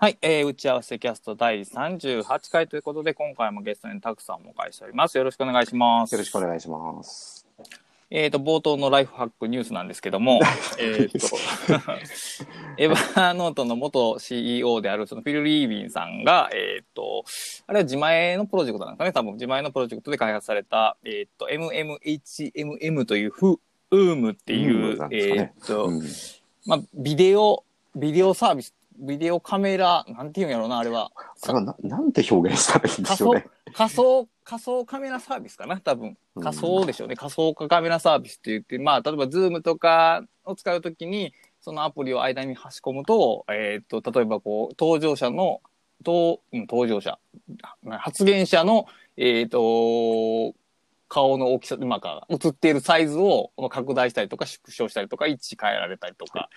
[0.00, 5.18] はい、えー打ち合わせキャスト第38回ということで、今回もゲストにたくさんお迎えしております。
[5.18, 6.12] よろしくお願いします。
[6.12, 7.44] よろしくお願いします。
[8.08, 10.38] えっ、と、冒頭のライフハックニュースなんですけども、
[10.78, 11.36] えっと、
[12.78, 17.24] エヴァーノートの元 CEO であるそのフィル・リービンさんが、えっ、と、
[17.66, 23.58] あれは自前のプロジェクトなんですかね、多分自前のプロジェクトで開発された、えっ、と、MMHMM というフ、
[23.90, 26.02] ウームっていう、UM なんですかねえっ、と、うん
[26.66, 27.64] まあ、ビデオ、
[27.96, 31.12] ビデオサービス、ビデオカメラ、なんていうんやろうな、あれは。
[31.42, 36.16] あれはななんて表現したらいいんでしょうね。、仮想、仮想カメラサービスかな多分。
[36.36, 37.16] うん仮想でしょうね。
[37.16, 45.60] 仮想カメラサービスって言って、まあ、例えばズームとかを使うときに、そのアプリを間に差し込むと、えっ、と、例えばこう、登場者の、
[46.04, 47.18] 登うん登場者、
[47.98, 48.86] 発言者の、
[49.16, 50.54] えっ、と、
[51.08, 56.50] 顔の大きさ、まあ、映っているサイズを拡大したりとか縮小したりとか位置変えられたりとか、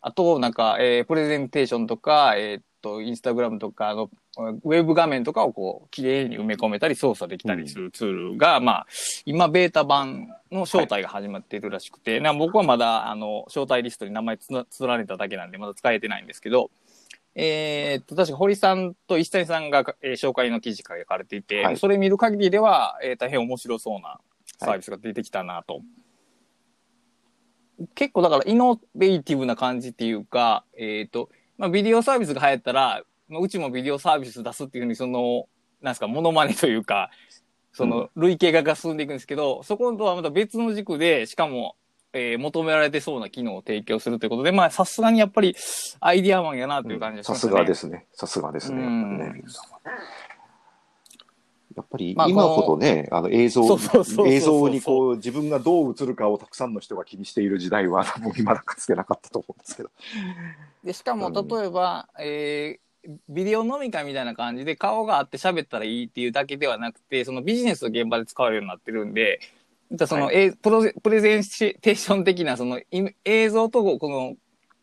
[0.00, 4.10] あと、なんか、えープレゼンテーションとか、えーっと、インスタグラムとかの、
[4.64, 8.86] ウェブ画面とかをこう、綺麗に埋め込めたり操作できたりするツールが、まあ、
[9.26, 16.70] 今、ベータ版の招待が始まっているらしくて、な僕はまだ、あの、招待リストに名前つなつられただけなんで、まだ使えてないんですけど、
[17.34, 24.18] えーっと、確か堀さんと石谷さんが、えー紹介の記事書かれていて、はいそれ見る限りでは、えー大変面白そうな
[24.58, 25.82] サービスが出てきたなと。
[27.94, 35.46] 結構だからイノベーティブな感じっていうか、えっ、と、まあ、ビデオサービスが流行ったら、まあ、うちもビデオサービス出すっていうふうに、その、
[35.80, 37.10] なんですか、モノマネというか、
[37.72, 41.76] その、類型化が進んでいくんですけど、そことはまた別の軸で、しかも、
[42.12, 45.54] えー求められてそうな機能を提供するということで、まあ、さすがにやっぱり、
[46.00, 47.50] アイディアマンやなという感じがしさますね。
[47.52, 48.06] すがですね。
[48.12, 48.82] さすがですね。
[51.80, 53.78] やっぱりまあ今ほどね、あの映像
[54.26, 59.90] 映像にこう自分がどう映るかをたくさんの人が気にしている時代は多分今だかつてなかったと思うんですけど。
[60.84, 61.48] で、しかも、うん。
[61.48, 62.90] 例えば、えー
[63.30, 69.40] ビデオ飲み会みたいな感じで顔があって喋ったらいいっていうだけではなくて、そのビジネスの現場で使えるようになってるんで、
[70.06, 72.78] その、はえープロゼプレゼンテーション的なその
[73.24, 74.36] 映像とこの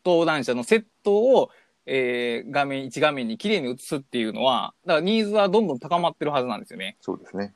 [0.04, 1.50] 登壇者のセットを、
[1.90, 6.96] えー画面、一画面に綺麗に映すっていうのは、だからニーズはどんどん高まってるはずなんですよね。
[7.00, 7.54] そうですね。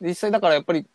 [0.00, 0.86] 実際だからやっぱり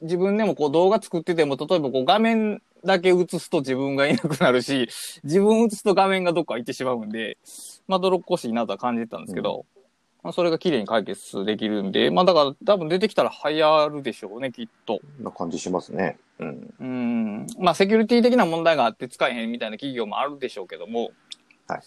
[0.00, 4.88] 自分でもこう動画作ってても、例えばこう画面だけ映すと自分がいなくなるし、
[5.24, 7.36] 自分映すと画面がどっか行ってしまうんで、
[7.88, 9.66] まどろっこしいなとは感じてたんですけど、
[10.22, 15.00] まあ、それが綺麗に解決できるんで、まあだから多分出てきたら流行るでしょうね、きっと。
[15.20, 16.18] な感じしますね。
[16.40, 16.74] うん。
[16.80, 17.46] うん。
[17.58, 21.12] まあセキュリティ的な問題があって使えへんみたいな企業もあるでしょうけども、
[21.66, 21.80] はい。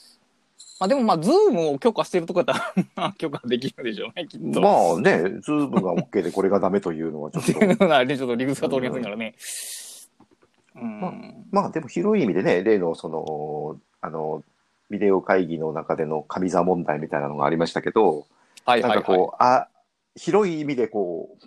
[0.80, 4.62] まあでもまあ、ズームを許可してるとこだったら まあ許可できるでしょうね、きっと。
[4.62, 7.52] まあね、ズームが OK でこれがダメというのはちょっと。
[7.54, 9.36] ちょっと理屈が通りやすいからね。
[10.76, 11.46] うん。
[11.52, 14.44] まあでも広い意味でね、例のその、あの、
[14.90, 18.26] ビデオ会議の中での上座問題みたいなのがありましたけど、
[18.66, 18.96] はいはいはい。
[18.96, 19.68] なんかこう、あ、
[20.16, 21.46] 広い意味でこう、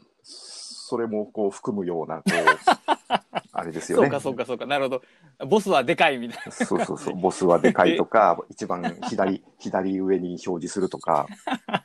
[0.93, 2.33] それもこう含むような、こう、
[3.53, 4.05] あれですよね。
[4.05, 4.67] そうかそうかそうか。
[4.67, 5.01] なるほ
[5.41, 5.47] ど。
[5.47, 6.53] ボスはでかいみたいな。
[6.53, 7.15] そうそうそう。
[7.17, 11.27] ボスはでかいとか、一番左、左上に表示するとか、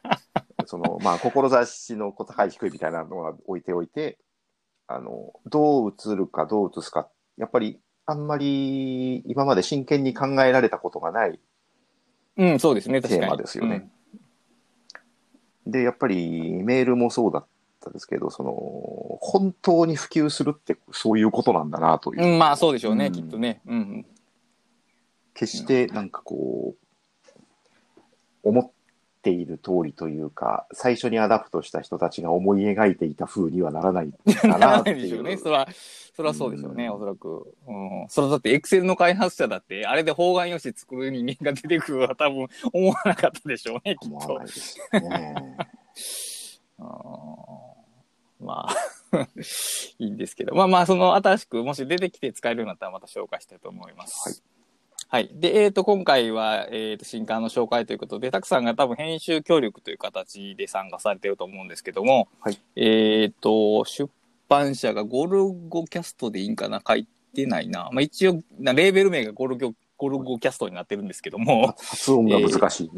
[0.67, 4.17] その、まあ、志の高い低いみたいなのは置いておいて、
[4.87, 7.07] あの、どう映るかどう映すか、
[7.37, 11.39] やっぱり、あんまり今まで真剣に考えられたことがない。
[12.35, 13.01] うん、そうですね。
[13.01, 13.89] テーマですよね
[15.65, 17.47] で、やっぱりメールもそうだっ
[17.87, 18.51] たですけど、その、
[19.21, 22.23] 本当に普及するってそういうことなんだなという。
[22.23, 22.31] うん。
[22.33, 23.61] うん、まあそうでしょうね、うんきっとね。
[23.65, 24.05] うんうん。
[25.33, 27.37] 決してなんかこう、
[28.43, 28.71] 思っ
[29.21, 34.95] ている通りというか、最初にアダプトした人たちが思い描いていた風にはならないかならなっていう。
[34.95, 35.37] ないでしょうね。
[35.37, 35.67] そら、
[36.15, 37.53] そらそうでしょうね、うんおそらく。
[37.67, 38.05] うん。
[38.09, 44.47] それだって、エクセルの開発者だって、あれで方眼用紙作る人間が出てくるは多分思わなかったでしょうね、きっと思わない。
[44.47, 45.35] ですよね。
[46.79, 47.56] あー
[48.39, 48.75] まあ、
[49.99, 50.55] いいんですけど。
[50.55, 54.43] まあまあ、その新しくもし出てきて使えるようになったらまた紹介したいと思います。
[55.09, 55.29] はい。
[55.33, 64.11] で、えっ、と、今回は、えっ、と、新刊の紹介ということで、たくさんが多分編集協力という形で参加されてると思うんですけども、はいえっ、と、出
[64.49, 66.81] 版社がゴルゴキャストでいいんかな？
[66.85, 67.89] 書いてないな。
[67.93, 72.91] まあ一応、なレーベル名がゴルゴ、ゴルゴキャストになってるんですけども、発音が難しい。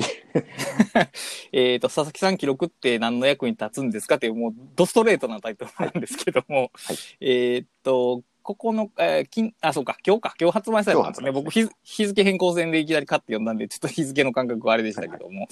[1.53, 11.29] えっ と、佐々木さん記録って何の役に立つんですかっていう、もう、ドストレートなタイトルなんですけども、はいえっと、ここの、えー、金、あ、そうか、今日か、今日発売されたんですね。
[11.29, 15.47] 今日僕日付、日付変更線でいきなり買って読んだんで、ちょっと日付の感覚はあれでしたけども、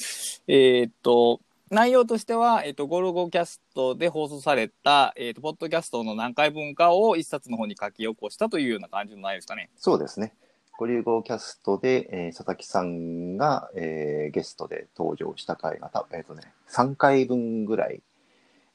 [0.47, 1.39] えっと、
[1.69, 9.69] 内容としては、えっ、と、ゴルゴキャストで放送された、えっ、と、ポッドキャストの何回分かを一冊の方に書き起こしたというような感じの内容ですかね。
[9.75, 10.33] そうですね。
[10.77, 18.01] ゴリゴキャストで、えー佐々木さんが、えーゲストで登場した回がた、えっ、とね、3回分ぐらい、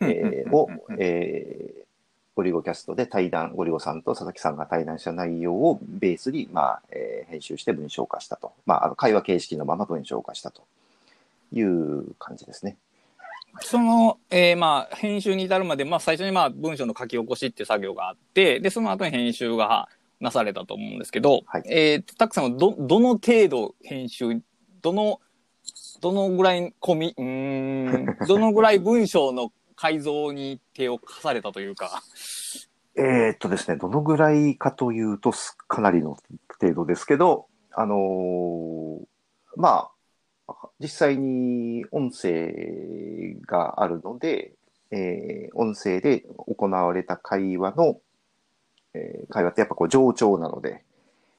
[0.01, 0.69] えーを、
[0.99, 1.83] えー
[2.35, 8.53] ゴリゴキャストで対談、ゴリゴさんと佐々木さんが対談した内容をベースに、まあ、えー編集して文章化したと。
[8.67, 10.63] まあ、あの会話形式のまま文章化したと
[11.53, 12.77] いう感じですね。
[13.61, 19.89] その、えーまあ、編集に至るまで、まあ、最初にまあ、文章の書き起こしっていう作業があって、で、その後に編集が
[20.23, 21.63] なされたと思うんですけど、はい。
[21.67, 24.41] えー、たくさんはど、どの程度編集、
[24.81, 25.21] どの、
[26.01, 32.03] どのぐらい込み、うーん、 どのぐらい文章の改造に手を課されたというか、
[32.95, 36.17] えーっとですね、どのぐらいかというと、すかなりの
[36.61, 39.05] 程度ですけど、あのー
[39.57, 39.91] ま
[40.47, 44.55] あ、実際に音声があるので、
[44.93, 48.01] えー音声で行われた会話の、
[48.94, 50.83] えー会話ってやっぱこう冗長なので、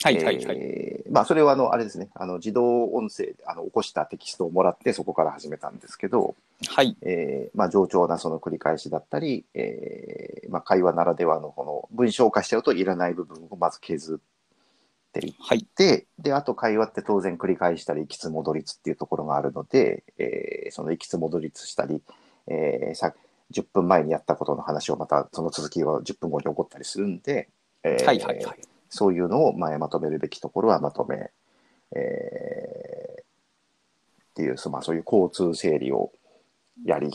[0.03, 0.57] はいはいはい。
[0.59, 6.35] えーまあ、それはあの、あれですね、あの、自動音声であの起こしたテキストをもらって、そこから始めたんですけど、
[6.67, 6.97] はい。
[7.01, 15.63] えーまあ、冗長なその繰り返しだったり、えーまあ、会話ならではのこの文章化しちゃうといらない部分をまず削っていっはい。
[15.63, 22.01] て、で、あと会話って当然繰り返したり、行きつ戻りつっていうところがあるので、えーその行きつ戻りつしたり、
[22.47, 23.13] えーさ
[23.51, 27.49] 10分前にやったことの話をまたその続きが10分後に起こったりするんで、
[27.83, 28.59] えーはいはいはい。
[28.89, 31.31] そういうのを前まとめるべきところはまとめ、
[31.95, 33.25] えーっ
[34.35, 36.11] ていう、そまあ、そういう交通整理を
[36.85, 37.11] やり、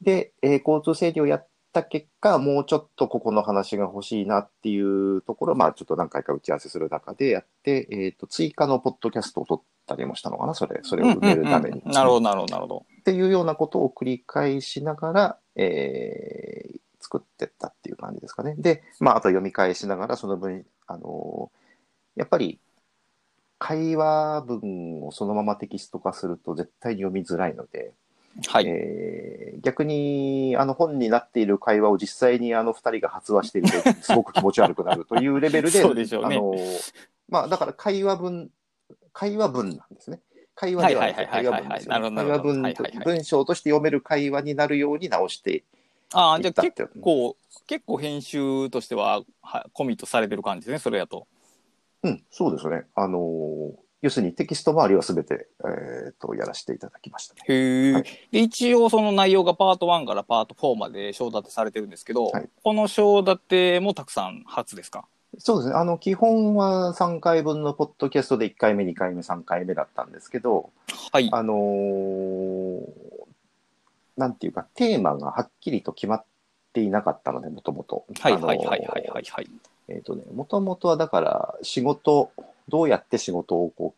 [0.00, 11.78] で、えー交通整理をやった結果、もうちょっとここの話が欲しいなっていうところを、まあ、ちょっと何回か打ち合わせする中でやって、えっ、と、追加のポッドキャストを撮ったりもしたのかな、それ、それを埋めるために。
[11.78, 12.86] うんうんうんなるほどなるほどなるほど。
[13.00, 18.54] っていうようなことを繰り返しながら、えー作ってったっていう感じですかね。
[18.58, 22.60] で、まあ、あと読み返しながら、その分、あのーやっぱり、
[23.58, 27.92] 会話文をそのままテキスト化すると絶対に読みづらいので、
[28.46, 28.66] はい。
[28.66, 36.92] えー逆にあの本になっている会話を実際にあの二人が発話していると すごく気持ち悪くなるというレベルで、そうでしょうねあのー
[37.28, 38.50] まあだから会話文、
[39.12, 40.20] 会話文なんですね。
[40.60, 42.16] 会話ではなくて会はいはいはいはい話文ですよね。
[42.16, 45.64] 会話文はいはいはい文章として読める会話になるように直して
[46.12, 47.36] ああ、じゃあ結構、
[47.66, 51.28] 結構編集としては、はコミットされてる感じですね、それやと。
[52.02, 52.82] うん、そうですね。
[52.94, 53.72] あのー
[54.02, 57.42] 要するにテキスト周りはすべて、えー、とやらせていただきましたね。
[57.46, 65.06] へえ、はいで、一応その内容がパート1からパート4まで章立てされてるんですけど、はいこの章立てもたくさん初ですか？
[65.38, 65.76] そうですね。
[65.76, 70.70] あの、基本は3回分のポッドキャストで1回目、2回目、3回目だったんですけど、
[71.12, 71.28] はい。
[71.32, 73.20] あのー
[74.20, 76.24] なんていうか、テーマがはっきりと決まっ
[76.74, 78.04] ていなかったので、もともと。
[78.20, 79.50] はいはいはいはいはいはい。
[79.88, 82.30] えっ、とね、もともとはだから、仕事、
[82.68, 83.94] どうやって仕事をこ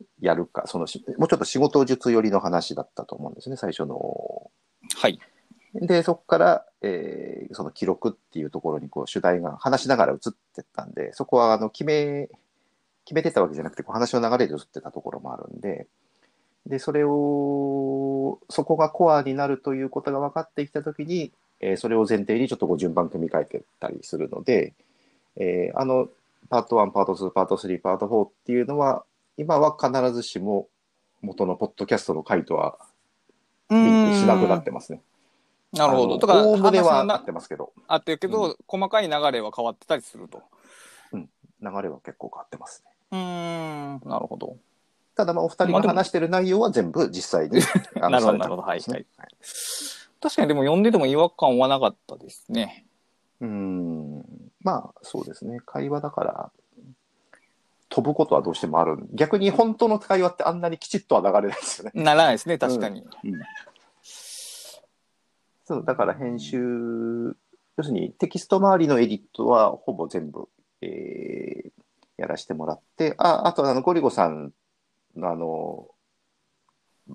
[0.00, 4.50] う、やるか、そのし、もうちょっと仕事術寄りの話だったと思うんですね、最初の。
[4.96, 5.20] はい。
[5.74, 10.18] で、そこから、えーその記録っていうところに、こう、主題が話しながら移っ
[10.54, 12.28] てったんで、そこは、あの、決め、
[13.04, 15.86] 決めてたわけじゃなくて、こう話の流れで移ってたところもあるんで、
[16.66, 24.74] で、それを、そこがコアになるということが分かってきたときに、えーそれを前提にちょっとこう順番組み替えてったりするので、
[25.36, 26.08] えーあの、
[26.50, 29.04] パート1、パート2、パート3、パート4っていうのは、
[29.38, 30.68] 今は必ずしも
[31.22, 32.78] 元のポッドキャストの回とは
[33.70, 35.00] リンクしなくなってますね。
[35.72, 36.18] なるほど。
[36.18, 40.42] とか、おおむねは合ってますけど、あってるけど、う細かい流れは変わってたりすると。
[41.60, 42.92] 流れは結構変わってますね。
[43.10, 44.08] うーん。
[44.08, 44.56] なるほど。
[45.16, 47.60] ただまあお二人が話してる内容は全部実際に
[48.00, 49.04] あなるほどなるほどはいですね
[50.20, 52.86] 確かにでも読んでても違和感はなかったですね。
[53.40, 54.24] うーん
[54.62, 56.50] まあそうですね会話だから
[57.88, 61.92] 飛ぶことはどうしてもある逆に本当の会話ってあんなにきちっとは流れないですよね。
[61.94, 63.04] ならないですね、確かに。
[65.68, 67.36] そうだから編集
[67.76, 70.48] 要するにテキスト周りのエディットはほぼ全部、
[70.80, 71.70] えー
[72.16, 74.52] やらせてもらってああとあのゴリゴさん
[75.14, 75.86] のあの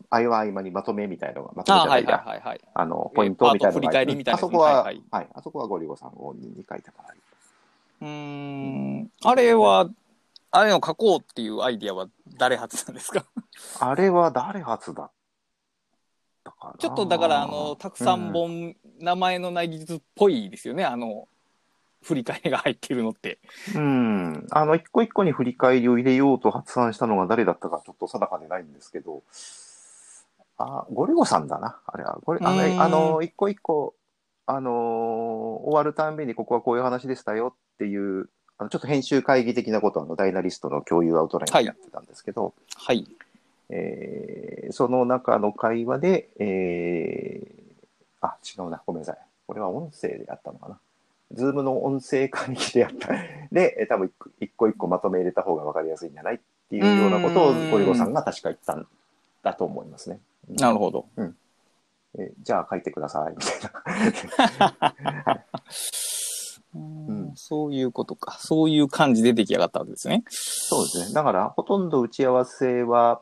[0.09, 2.61] 合間合間にまとめみたいなのがまとめじゃないやはいはいはい。
[2.73, 6.81] あの、ポイントみたいなのがパート振り返りみたいなやつあそこは、ははいい、あそこはゴリゴさんをに書い。
[8.01, 9.11] うーん。
[9.25, 9.89] あれは、
[10.51, 12.07] あれを書こうっていうアイディアは
[12.37, 13.25] 誰発なんですか？
[13.81, 15.11] あれは誰初だっ
[16.43, 21.27] たかなちょっとだから、あの、たくさん本、名前のない技術っぽいですよね、あの、
[22.01, 23.39] 振り返りが入ってるのって。
[23.75, 23.81] うん。
[23.81, 29.23] うんあの、一個一個に振り返りを入れようと発案したのが誰だったかちょっと定かでないんですけど、
[30.57, 32.19] あ、ゴリゴさんだな、あれは。
[32.23, 33.95] これ、あの、あの一個一個、
[34.45, 35.33] あのー
[35.63, 43.07] 終わるたんびにここはこういう話でしたよっていうあのちょっと編集会議的なことをあのダイナリストの共有アウトラインでやってたんですけど、はい。
[43.75, 49.17] えーその中の会話で、えーあ、違うな、ごめんなさい。
[49.45, 50.79] これは音声でやったのかな。
[51.33, 53.09] ズームの音声会議でやった。
[53.51, 56.39] で、えー多分一個一個まとめ入れた方が分かりやすいんじゃないっ
[56.69, 58.87] ていうようなことをうんゴリゴさんが確か言ったん
[59.43, 60.19] だと思いますね。
[60.47, 61.05] なるほど。
[61.17, 61.33] えー
[62.43, 64.83] じゃあ書いてください、みたい
[65.25, 65.43] な。
[66.75, 68.37] うんそういうことか。
[68.39, 70.23] そういう感じで出来上がったわけですね。
[70.29, 71.13] そうですね。
[71.13, 73.21] だから、ほとんど打ち合わせは、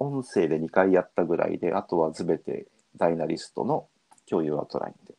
[0.00, 2.66] 音声で2回やったぐらいで、あとは全て
[2.96, 3.86] ダイナリストの
[4.28, 5.14] 共有アウトラインで、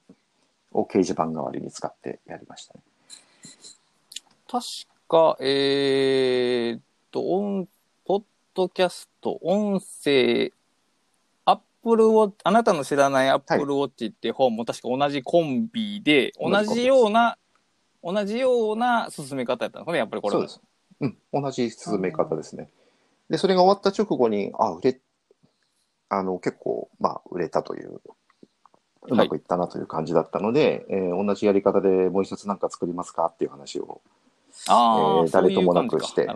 [0.74, 2.82] を掲示板代わりに使ってやりましたね。
[4.50, 4.66] 確
[5.08, 7.68] か、えーっと、音、
[8.06, 8.24] ポッ
[8.56, 10.52] ドキャスト、音声、
[11.46, 17.38] アップルウォッチ、あなたの知らないアップルウォッチって本も確か同じコンビで、同じコンビ同じような、
[18.04, 20.62] 同じような進め方やったのかね、やっぱりこれもそうです。
[21.02, 22.72] うん、同じ進め方ですね。
[23.32, 25.02] で、それが終わった直後に、あ、売れ、
[26.10, 28.02] あの、結構、まあ、売れたという、
[29.04, 34.02] うまくいったなという感じだったので、えー同じやり方でもう一つなんか作りますかっていう話を
[34.68, 36.28] ああ、えー誰ともなくして。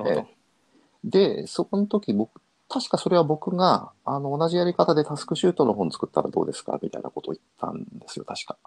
[1.04, 8.58] で、そこの時僕、確かそれは僕が、あの、同じやり方でタスクシュートの本作ったらどうですかみたいなことを言ったんですよ、確か。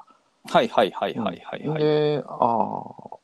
[0.45, 1.83] はいはいはいはいはい、はい。
[1.83, 3.19] で、ああ、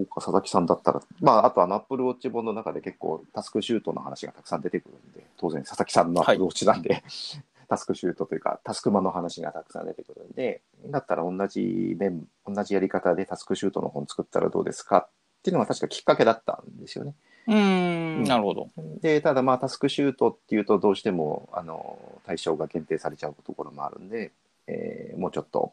[0.00, 7.02] そうか、佐々木さんだったら、まあ、あとはアップルウォッチ本の中で結構タスクシュートの話がたくさん出てくるんで、当然佐々木さんのアップルウォッチなんで、
[7.68, 17.14] タスクシュートというか、タスクマの話がたくさん出てくるんで、だったら同じ面、同じやり方でタスクシュートの本作ったらどうですかっていうのが確かきっかけだったんですよね。
[17.46, 18.68] うーん、なるほど。
[19.00, 24.32] で、ただまあタスクシュートっていうとどうしてもあの対象が限定されちゃうところもあるんで、
[24.66, 25.72] えーもうちょっと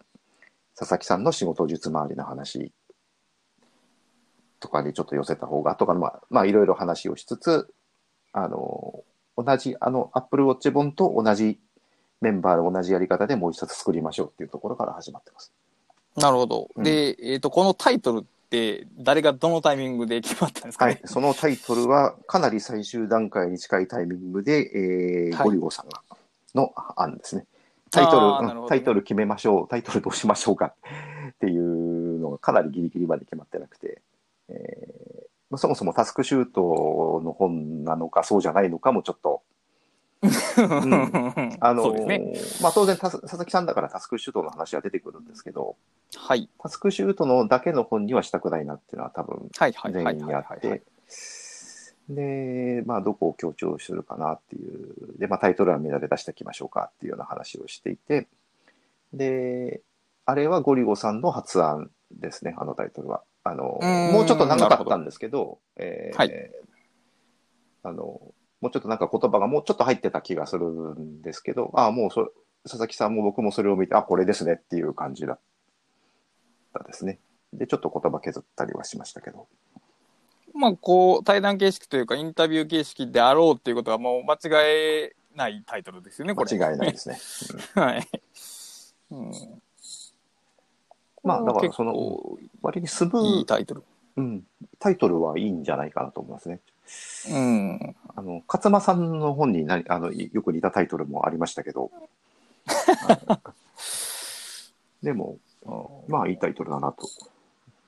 [0.77, 2.71] 佐々木さんの仕事術回りの話
[4.59, 7.73] とかにちょっと寄せた方がとか、まあ、まあいろいろ話をしつつ、
[8.33, 9.03] あの、
[9.37, 11.59] 同じ、あの、Apple Watch 本と同じ
[12.21, 15.51] メンバーで同じやり方でもう一冊作りましょうっていうところから始まってます。
[16.15, 16.69] なるほど。
[16.75, 20.93] うんで、えっ、と、このタイトルって、誰がどのタイミングで決まったんですかね？。
[20.93, 26.01] はいそのタイトルはかなり最終段階に近いタイミングで、えーはいゴリゴさんが
[26.55, 27.45] の案ですね。
[27.91, 30.73] タイトル、ねタイトル決めましょう、タイトルどうしましょうか
[31.29, 34.01] っていうのがかなりギリギリまで決まってなくて、
[34.49, 35.07] えー
[35.49, 39.43] まあそもそもタスクシュートの本なのかそうじゃないのかもちょっと、
[41.61, 41.93] あの。
[42.61, 45.77] まあ当然佐々木さんだからタスクシュートの話は出てくるんですけど、
[46.15, 46.49] はい。
[46.61, 50.67] タスクシュートのだけの本にはしたくないなっていうのは多分はいはいはい全員はいはい。
[50.67, 50.83] やって、
[52.09, 58.27] で、まあ、どこを強調するかなっていう、で、まあ、タイトルはみんなで出していきましょうかっていうような話をしていて、
[59.13, 59.81] で、
[60.25, 63.23] あれはゴリゴさんの発案ですね、あのタイトルは。
[63.47, 63.79] あの、
[64.11, 66.51] もうちょっと長かったんですけど、えーはい
[67.83, 68.03] あの、
[68.59, 72.27] もうちょっとなんか言葉がもうちょっと入ってた気がするんですけど、ああ、もうそれ、
[72.63, 75.39] 佐々木さんも僕もそれを見て、あ、これですねっていう感じだっ
[76.73, 77.19] たですね。
[77.53, 79.47] で、ちょっと言葉削ったりはしましたけど。
[80.53, 86.57] まあ、こう、対談形式というか、インタビュー形式であろうっていうことがもう間違えないタイトルですよね、これ。
[86.57, 87.19] 間違いないですね。
[87.81, 88.07] はい。
[89.11, 89.61] うん、
[91.27, 92.19] まあだからその
[92.61, 93.83] 割にスムーいいタイトル。
[94.15, 94.43] うん、
[94.79, 96.59] タイトルはいいんじゃないかなと思いますね。
[97.29, 97.95] うん。
[98.15, 101.91] あの、勝間さんの本になあのよく似たタイトルもありましたけど、
[102.65, 103.41] は
[105.03, 105.37] いでも、
[106.07, 107.07] まあいいタイトルだなと。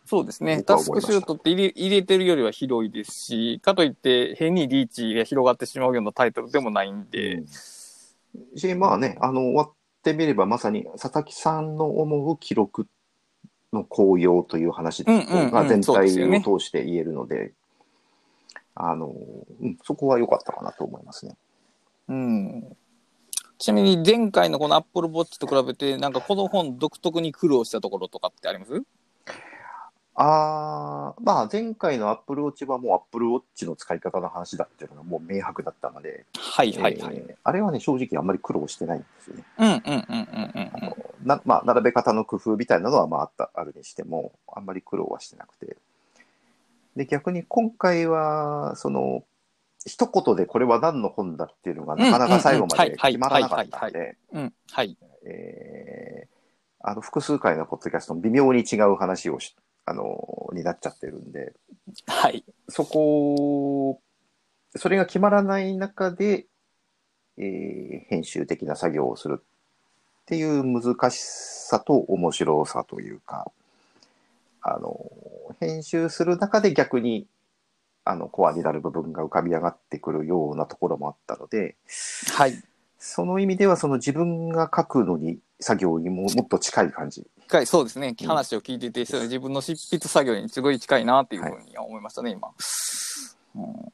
[0.06, 0.64] そうですね。
[0.64, 7.44] タスクシュートって入れ入れてるよりは広いですし、かといって変にリーチが広がってしまうようなタイトルでもないんで、
[8.56, 9.72] し、まあね、あの、終わっ
[10.04, 12.88] てみればまさに佐々木さんの思う記録
[13.72, 15.14] の効用という話が
[15.68, 15.94] 全体
[16.42, 17.54] を通して言えるので、
[18.76, 19.14] あの、
[19.62, 21.36] うん、そこは良かったかなと思いますね。
[22.08, 22.78] うん。
[23.58, 28.82] ちなみに前回のこの Apple Watch と比べて、なんかこの本独特に苦労したところとかってあります？
[30.22, 37.16] あーまあ前回の Apple Watch はもう Apple Watch の使い方の話だっていうのがもう明白だったので、はいはいはい。
[37.16, 39.44] えーあれはね、正直あんまり苦労してないんですよね。
[39.58, 40.06] うんうんうんうん
[40.56, 40.72] うん
[41.22, 41.28] うん。
[41.28, 45.78] なまあ、並べ方の工夫みたいなのはまああったあるにしても、あんまり苦労はしてなくて。
[46.98, 49.24] で、逆に今回は、その、
[49.86, 54.54] 一言でこれは何の本だっていうのがなかなか最後まで決まらなかったんで、うん。
[54.70, 54.98] はい。
[55.26, 56.40] えー
[56.82, 59.56] あの、複数回のポッドキャストも微妙に違う話をし、
[59.90, 61.52] あの、になっちゃってるんで、
[62.06, 62.46] はい。
[62.68, 64.00] そこ、
[64.76, 66.46] それが決まらない中で、
[67.38, 69.44] えー編集的な作業をするっ
[70.26, 73.52] ていう難しさと面白さというか、
[74.62, 75.12] あの、
[75.60, 77.26] 編集する中で逆に、
[78.06, 81.78] あの、コアになる部分が浮かび上がってくるようなところもあったので、
[82.36, 82.54] はい。
[83.00, 87.26] その意味では、その自分が書くのに、作業にももっと近い感じ。
[87.50, 92.50] 近いそうですねうん話を聞いてて、そう自分の執筆作業にすごい近いなっていうふうに思いましたね、今。
[93.56, 93.92] うん、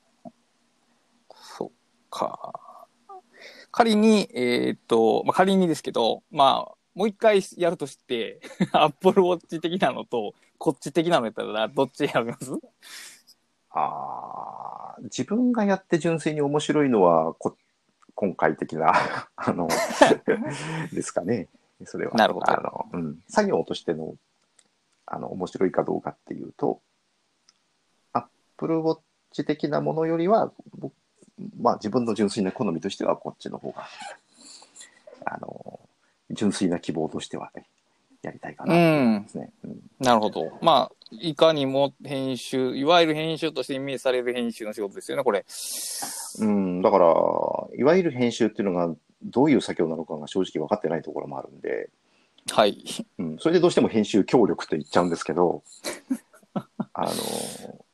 [1.32, 1.70] そっ
[2.10, 2.86] か。
[3.72, 8.42] 仮に、えーっと、まあ、仮にですけど、まあ、もう一回やるとして、
[8.74, 12.52] アップルウォッチ的なのと、こっち的なのやったら、どっち選びます？
[13.72, 17.56] ああ、自分がやって純粋に面白いのはこ、
[18.16, 18.94] 今回的な、
[19.36, 19.70] あの、
[20.92, 21.48] ですかね。
[21.84, 22.14] それは。
[22.16, 23.20] なるほどあの、うん。
[23.28, 24.16] 作業としての、
[25.06, 26.82] あの、面白いかどうかっていうと、
[28.14, 30.94] Apple Watch 的なものよりは、僕
[31.60, 33.86] まあ自分の純粋な好みとしてはこっちの方が、
[35.26, 35.80] あの、
[36.32, 37.66] 純粋な希望としてはね、
[38.22, 39.52] やりたいかなと思いますね。
[39.64, 40.52] うんなるほど。
[40.62, 45.46] まあ、いかにも編集、いわゆる編集としてイメージされる編集の仕事ですよね、これ。
[46.40, 47.06] うん、だから、
[47.78, 48.94] いわゆる編集っていうのが
[49.26, 51.90] どういう作業なのかが正直分かってないところもあるんで、
[52.52, 52.84] はい。
[53.18, 55.64] うん、それでどうしても編集協力と言っちゃうんですけど、
[56.94, 57.12] あの、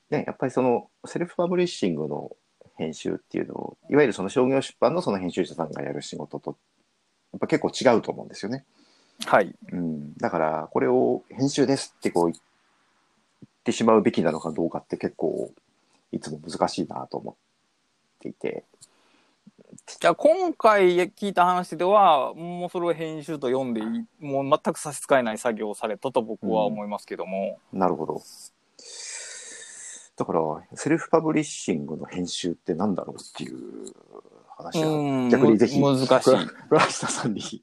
[0.10, 2.36] ね、やっぱりそのセルフパブリッシングの
[2.76, 6.58] 編集っていうのを、いわゆるその商業出版のその編集者さんがやる仕事と、
[7.32, 8.66] やっぱ結構違うと思うんですよね。
[9.26, 9.56] はい。
[9.72, 12.40] うん、だから、これを編集ですってこう言っ
[13.64, 15.52] てしまうべきなのかどうかって結構、
[16.12, 17.36] いつも難しいなと思っ
[18.20, 18.66] ていて、
[19.88, 27.60] じゃあ今回聞いた話では、もうそれを編集と読んでいい、もう全く差し支えない作業をされたと僕は思いますけども。
[27.74, 28.22] なるほど。
[30.18, 30.40] だから、
[30.76, 33.94] セルフパブリッシングの編集ってなんだろうっていう
[34.58, 36.92] 話うんは、逆にぜひ、む難しい。
[36.92, 37.60] さんに 聞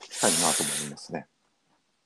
[0.00, 1.26] きたいなと思いますね。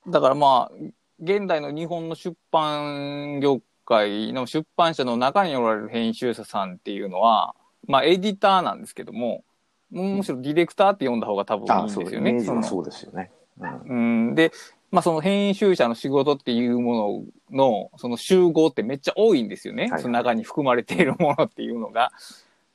[0.07, 0.75] だからまあ、
[1.19, 7.55] 現代の日本の出版業界の出版社の中におられる編集者さんっていうのは、
[7.87, 9.43] まあエディターなんですけども、
[9.91, 12.29] むしろディレクターって呼んだ方が多分いいんですよね。
[12.29, 13.31] イメージはそうですよね。
[13.59, 14.51] うんうん、で、
[14.91, 19.83] まあその編集者の仕事っていうものの、その集合ってめっちゃ多いんですよね。
[19.83, 22.11] はいはいその中に含まれているものっていうのが。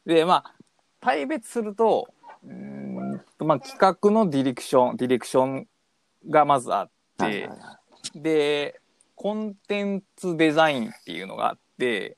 [0.07, 0.55] で、まあ、
[1.00, 2.09] 大別すると、
[2.44, 5.66] うーんとまあ企画のディレクション、ディレクション
[6.28, 7.59] がまずあって、はいはいはい
[8.14, 8.81] で、
[9.14, 12.16] コンテンツデザインっていうのがあって、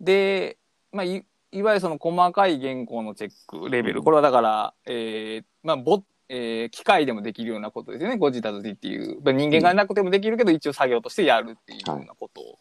[0.00, 0.58] で、
[0.92, 1.06] まあ、
[1.54, 9.20] いいわゆるその細かい原稿のチェックレベル、これはだから、えーまあ、ボえー機械でもできるようなことですよね、ご自宅でっていう。
[9.22, 12.58] まあ人間がなくてもできるけど、一応作業としてやるっていうようなことを。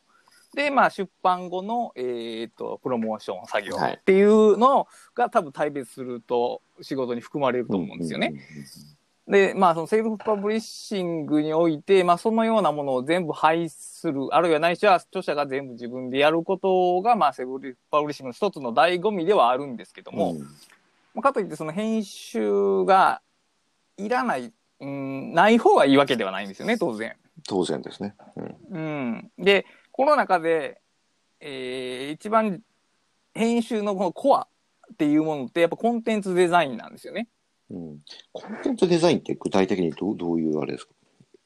[0.56, 8.28] で、まあ、出版後の、えーっと、プロモーション作業はいっていうのが多分大別すると仕事に含まれると思うんですよね。
[8.28, 20.40] うんうんうんで、まあ、そのセルフパブリッシングにおいて、まあ、そのようなものを全部排する、あるいはないしは著者が全部自分でやることが、まあ、セルフパブリッシングの一つの醍醐味ではあるんですけども、うん
[21.14, 23.22] まあかといってその編集が
[23.98, 27.16] いらない、うん、ない方がいいわけではないんですよね、当然。
[27.48, 28.16] 当然ですね。
[28.72, 29.44] うんうん。
[29.44, 30.82] で、この中で、
[31.40, 32.62] えー一番
[33.36, 34.48] 編集のこのコア
[34.92, 37.28] っていうものって、やっぱコンテンツデザインなんですよね。
[37.72, 37.98] うん
[38.32, 40.94] コンテンツデザインって具体的にどうどういうあれですか？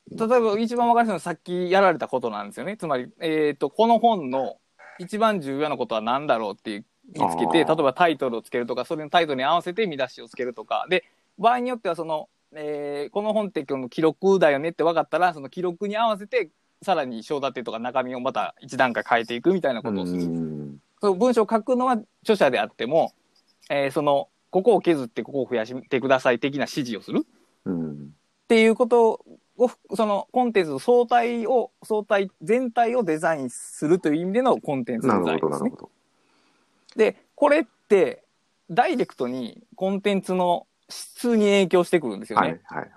[0.10, 2.78] 例えば一番わかりやすいのはさっきやられたことなんですよね。
[2.78, 4.56] つまり、えっ、と、この本の
[5.00, 10.88] 一番重要なことは何だろうっていう見つけて、例えばタイトルをつけるとか、それのタイトルに合わせて見出しをつけるとか。
[10.90, 11.04] で、
[11.38, 16.52] 場合によってはその、えーこの本って今日の記録だよねって分かったら、その記録に合わせて、
[16.82, 20.24] さらに章立てとか中身をまた一段階変えていくみたいなことをする。
[20.24, 23.14] うんその文章を書くのは著者であっても、
[23.70, 27.28] えーその、ここを削ってここを増やしてください的な指示をする。
[27.66, 27.94] うん
[28.46, 29.26] っていうこと
[29.58, 35.72] を、そのコンテンツの相対を、相対、全体をデザインするという意味でのコンテンツデザインですね。
[36.96, 38.24] で、これって、
[38.72, 42.62] ダイレクトにコンテンツの質に影響してくるんですよはいね。
[42.64, 42.90] はい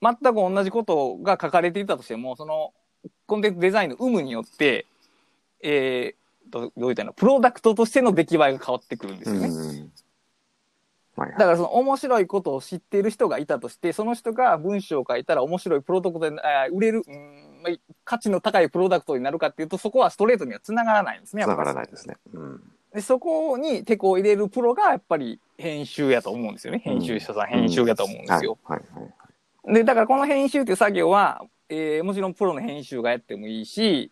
[0.00, 0.16] はい。
[0.22, 2.72] 全く同じことが書かれていたとしても、その
[3.26, 4.86] コンテンツデザインの有無によって、
[5.62, 7.12] えー、どどう言ったの？
[7.12, 9.48] プロダクトとしての出来栄えが変わってくるんですよね。
[9.48, 9.90] うんはい
[11.26, 17.02] だからその面白いことを知っている人がいたとして、その人が文章を書いたら面白いプロダクトで、あー売れる、
[18.04, 21.44] 価値の高いプロダクトになるかっていうと、そこはストレートには繋がらないんですね。
[21.44, 21.74] つながらい。
[21.74, 22.16] ないですね。
[22.32, 26.80] うんでそこに手こを入れるプロがやっぱり編集やと思うんですよね。
[26.80, 28.58] 編集者さん、編集やと思うんですよ。
[28.64, 29.08] はいはいは
[29.70, 29.74] い。
[29.74, 34.10] で、だからこの編集っていう作業は、えーもちろんプロの編集がやってもいいし、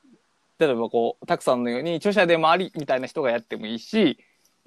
[0.60, 4.18] 例えばこう、たくさんのように著者でもありみたいな人がやってもいいし、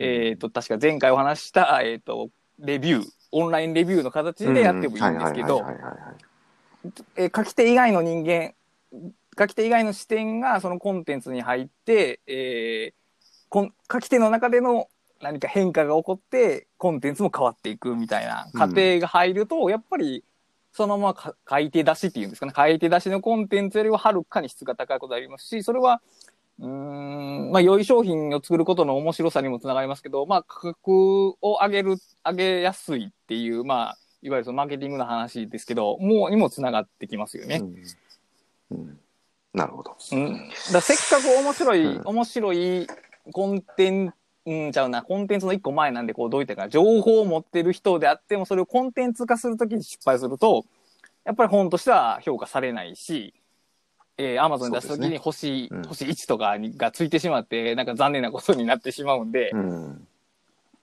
[0.03, 5.63] えっ、と、確か前回お話しした、えっ、と、レビュー、オンラインレビューの形でやってもいいんですけど
[7.35, 8.53] 書き手以外の人間
[9.39, 12.93] 書き手以外の視点がそのコンテンツに入って、えー、
[13.49, 14.89] こん書き手の中での
[15.21, 20.23] 何か変化が起こって、コンテンツも変わっていくみたいな過程が入ると、やっぱり、
[20.73, 26.01] そのままか書いて出しっていうんですかね、書いて出しのコンテンツよりははるかに質が高いことありますし、それは、
[26.61, 37.61] うーん、まあ、良い商品を作ることの面白さにもつながりますけど、まあ、価格を上げる、上げやすいっていう、まあ、いわゆるそのマーケティングの話ですけど、もうにもつながってきますよね。
[38.69, 38.99] うんうん
[39.53, 39.97] なるほど。
[40.13, 40.49] うん。
[40.71, 42.87] だせっかく面白い、うん面白い
[43.33, 50.65] コンテンツ、うん、ちゃうな、コンテンツの一個前なんで、こう、どういったかな、情報を持ってる人であっても、それをコンテンツ化するときに失敗すると、
[51.25, 53.33] やっぱり本としては評価されないし、
[54.17, 60.07] えー、アマゾンに出すときに星、うん星1とかにがついてしまって、なんか残念なことになってしまうんで、うん。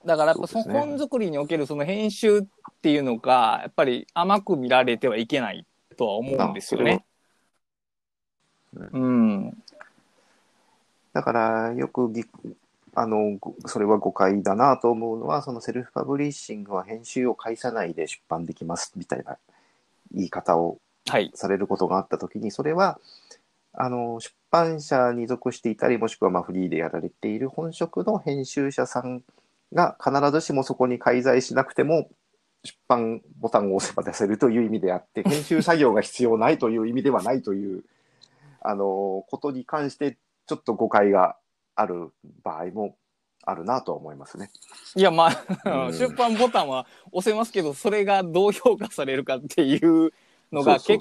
[0.05, 2.43] だからやっぱその本作りにおけるその編集っ
[2.81, 5.65] ていうのが、やっぱり甘く見られてはいけない
[5.97, 7.05] とは思うんですよね。
[8.75, 9.63] うん。
[11.13, 12.25] だから、よくぎ、
[12.93, 19.37] あの、ごそれは誤解だなと思うのは、そのセルフパブリッシングは編集を介さないで出版できますみたいな
[20.13, 21.31] 言い方をはい。
[21.33, 22.99] されることがあったときに、それは、
[23.73, 29.23] あの、出版社に属していたり、もしくはまあフリーでやられている本職の編集者さん
[29.73, 32.09] が必ずしもそこに介在しなくても、
[32.63, 37.83] 出版ボタンを押せば出せるという意味であって、 編集作業が必要ないという意味ではないという、
[38.61, 41.37] あの、ことに関して、ちょっと誤解が
[41.75, 42.11] ある
[42.43, 42.97] 場合も
[43.43, 44.49] あるなとは思いますね。
[44.95, 45.29] いや、ま
[45.63, 50.11] あ、うん 出版ボタンは押せますけど、それがどう評価されるかっていう
[50.51, 50.99] のが、結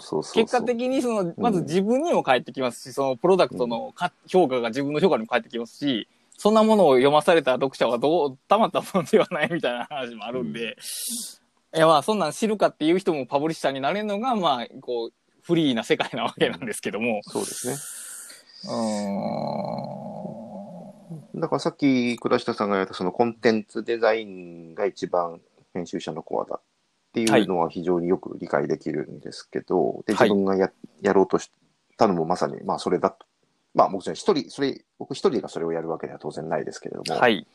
[0.50, 10.76] 果的にその、まず自分にも返ってきますし、そのプロダクトのか評価が自分の評価にも返ってきますし、そんなものを読まされた読者はどう、たまったものではないみたいな話もあるんで、
[11.74, 17.20] いや、まあ、そんなん知るかっていう人もパブリッシャーになれるのが、まあ、こう、フリーな世界なわけなんですけども。
[17.24, 17.76] そうですね。
[18.64, 18.74] うー
[21.36, 21.40] ん。
[21.40, 25.40] だからさっき倉下さんが言ったそのコンテンツデザインが一番
[25.72, 26.60] 編集者のコアだっ
[27.26, 31.50] ていうのは非常によく理解できるんですけど、ではい自分がややろうとし
[31.96, 33.26] たのもまさにまあそれだと。
[33.74, 37.46] まあもちろん一人、それ、僕一人がそれをやるわけでは当然ないですけれども、はい。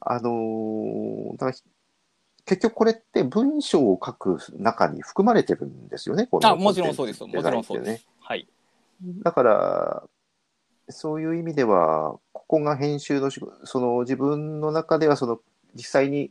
[0.00, 1.52] あのーだから
[2.44, 7.26] 結局これって文章を書く中に含まれてるんですよね、このあ、もちろんそうですよ。
[7.26, 8.06] もちろんそうです。
[8.20, 8.46] はい。
[9.24, 10.02] だから、
[10.88, 15.40] そういう意味では、ここが編集の仕事、その自分の中では、その
[15.74, 16.30] 実際に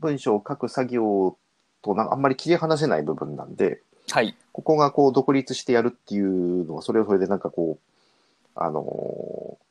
[0.00, 1.36] 文章を書く作業
[1.82, 3.80] となあんまり切り離せない部分なんで、
[4.10, 4.36] はい。
[4.52, 9.66] ここがこう独立してやるっていうのは、それはそれでなんかこう、あのー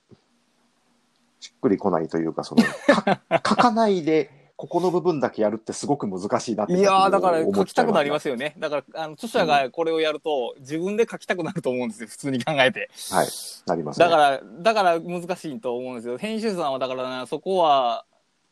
[1.46, 6.74] しっくりこないというか、その、か 書かないで、ここの部分だけやるってすごく難しいなって。
[6.74, 8.56] いやー、だから思書きたくなりますよね。
[8.58, 12.08] だから、あの、著者がこれをやると、自分で書きたくなると思うんですよ。
[12.08, 12.90] 普通に考えて。
[13.12, 13.28] はい、
[13.68, 14.06] なりますね。
[14.06, 16.18] だから、だから難しいと思うんですよ。
[16.18, 18.06] 編集者さんはだからな、そこは、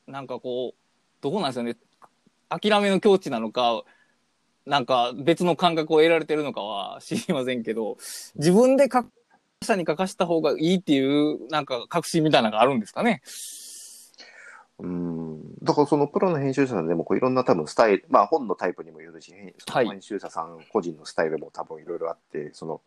[0.05, 0.82] なんかこう、
[1.23, 1.77] どこなんですよね。
[2.49, 3.83] 諦めの境地なのか、
[4.65, 7.97] なんか別の感覚を得られてるのかは 知りませんけど、
[8.35, 9.05] 自分で書
[9.61, 13.21] 者に書かした方がいいっていう、なんか確信みたいなのがあるんですかね。
[14.79, 22.81] うんだからそのプロの編集者さんでもこういろんな多分スタイル、まあ本のタイプにもよるし、編集者さん個人のスタイルも多分いろいろあって、その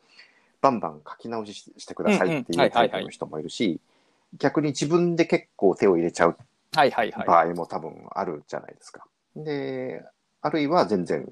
[0.60, 3.80] バンバン書き直しししてくださいっていうタイプの人もいるし、
[4.36, 6.36] 逆に自分で結構手を入れちゃう
[6.74, 7.26] はいはいはい。
[7.26, 9.06] 場合も多分あるじゃないですか。
[9.36, 10.04] で、
[10.42, 11.28] あるいは全然、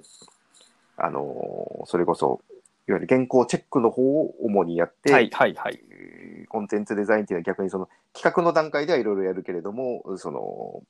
[0.97, 2.41] あのそれこそ、
[2.87, 5.81] いわゆる原稿チェックの方を主にやって、はいはいはい。
[5.91, 10.85] えーコンテンツデザインっていうのは逆にその企画の段階ではいろいろやるけれども、その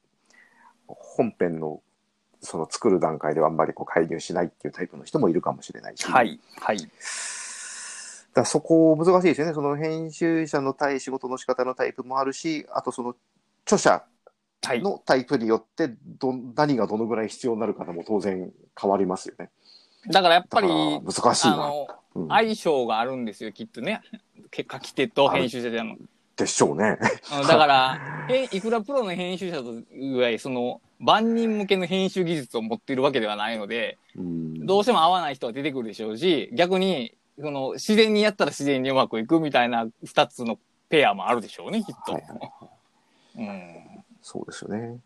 [0.86, 1.80] 本編の
[2.42, 6.78] その作る段階ではあんまりこう介入しないっていうタイプの人もいるかもしれないし、はいはい。
[8.34, 9.54] だそこ難しいですよね。
[9.54, 13.16] その編集者の対仕事の仕方のタイプもあるし、あとその
[13.64, 14.02] 著者はい。
[14.80, 18.50] のタイプによってど何がどのぐらい必要になるかも当然
[18.80, 19.50] 変わりますよね。
[20.08, 21.70] だからやっぱり、難しいな。
[22.14, 24.00] うん相性があるんですよ、きっとね。
[24.52, 25.96] け書き手と編集者での。
[26.36, 26.96] でしょうね。
[27.28, 27.98] だから、
[28.30, 40.56] へいくらプロの編集者というぐらい、その、万人向けの編集技術を持っているわけではないので、うんどうしても合わない人は出てくるでしょうし、逆に、その、自然にやったら自然にうまくいくみたいな二つの
[40.88, 42.12] ペアもあるでしょうね、きっと。
[42.12, 42.74] はいはい
[43.36, 43.93] うん。
[44.24, 44.98] そうですよね。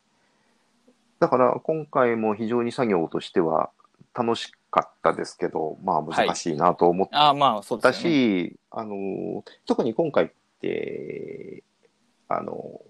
[1.19, 3.71] だから今回も非常に作業としては
[4.15, 8.51] 楽しかったですけど、まあ難しいなと思っああ、まあ、そうでたすよね。
[8.51, 10.29] し、あの、特に今回っ
[10.61, 11.65] て、
[12.29, 12.81] あの、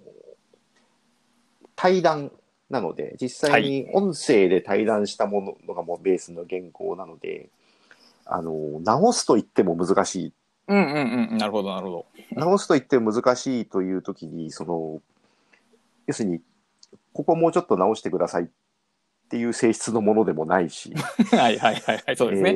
[1.74, 2.30] 対談
[2.68, 7.48] なので、実際に音声で対談したものがもうベースの原稿なので、
[8.26, 10.32] あの、直すと言っても難しい。
[10.66, 11.38] うんうんうん。
[11.38, 15.00] なるほど、なるほ直すと言っても難しいという時に、その、
[16.08, 16.40] 要するに、
[17.12, 18.46] ここもうちょっと直してくださいっ
[19.28, 21.02] ていう性質のものでもないし、ど。
[21.38, 22.16] はいはいはいはい。
[22.16, 22.50] そうですね。
[22.50, 22.54] え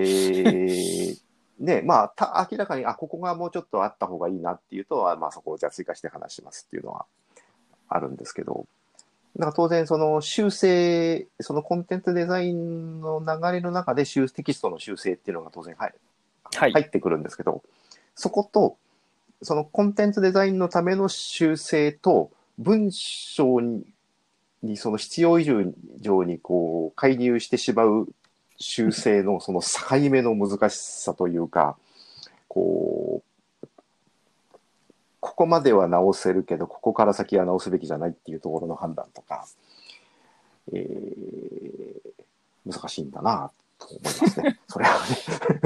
[1.13, 1.23] ー
[1.61, 7.07] ね、まあ、た明らかに、あ、ここがもうちょっとあった方がいいなっていうと、あまあ、そこをじゃあ追加して話しますっていうのは
[7.89, 8.67] あるんですけど、
[9.37, 15.95] だから当然、その修正、そのコンテンツデザインの流れの中で修テキストの修正っていうのが当然入
[16.55, 16.73] はい。
[16.73, 17.63] 入ってくるんですけど、
[18.15, 18.77] そこと、
[19.41, 23.85] そのコンテンツデザインのための修正と、文章に、
[24.63, 25.45] にその必要以
[26.01, 28.09] 上にこう、介入してしまう
[28.59, 31.77] 修正のその境目の難しさというか、
[32.49, 33.69] こう、
[35.21, 39.47] ここまでは直せるけど、ここから先は直すべきじゃないっていうところの判断とか、
[40.73, 44.59] えー、難しいんだなと思いますね。
[44.69, 45.17] それはね。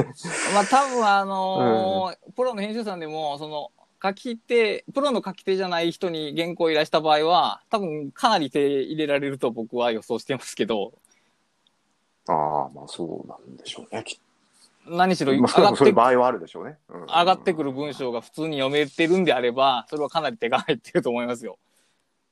[0.55, 3.71] まあ多分あのープロの編集さんでも、その、
[4.03, 10.93] 書き手、プロの書き手じゃない人に原稿を依頼した場合は、多分かなり手入れられると僕は予想してますけど、
[12.29, 14.03] ああ、まあそうなんでしょうね。
[14.05, 14.19] きっ
[14.89, 15.39] 何しろと。
[15.39, 16.79] 上がってそういう場合はあるでしょうね。
[16.89, 21.59] うん上がってくる文章が普通に読めてるんであれば、それはかなり手が入ってると思いますよ。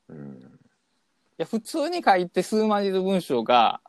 [0.09, 0.16] うん。
[0.16, 0.22] い
[1.38, 3.81] や、普通に書いて数万字の文章が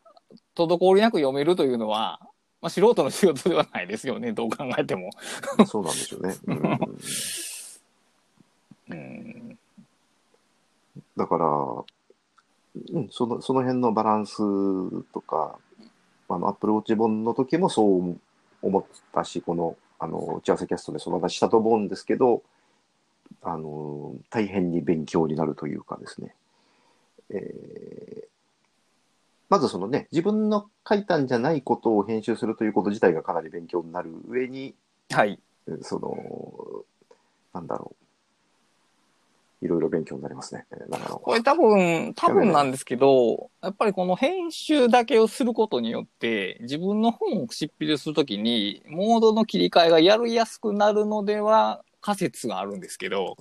[0.56, 2.20] 滞りなく読めるというのは、
[2.62, 5.12] まあ、素人の仕事ではないですよね、どう考えても。
[5.68, 6.36] そうなんでしょうね。
[6.48, 6.80] うん、
[8.90, 9.58] うん。
[11.18, 11.46] だから、
[12.94, 14.38] うん、そのその辺のバランス
[15.12, 15.58] とか、
[16.30, 18.20] あのアップルウォッチ本の時もそう
[18.62, 22.44] 思ったし、このあの打ち合わせキャストでその話したと思うんですけど、
[23.42, 26.36] あの大変に勉強になるというかですね。
[27.30, 28.36] えー
[29.50, 34.74] まずそのね、自分の書いたんじゃないことを編集するということ自体がかなり勉強になる上に、
[35.12, 35.40] はい。
[35.82, 36.84] その、
[37.54, 38.05] なんだろう。
[39.66, 40.66] いろいろ勉強になりますね。
[41.24, 53.36] これ多分、多分なんですけど、やっぱりこの編集だけをすることによって、自分の本を執筆するときに、モードの切り替えがやりやすくなるのでは仮説があるんですけど、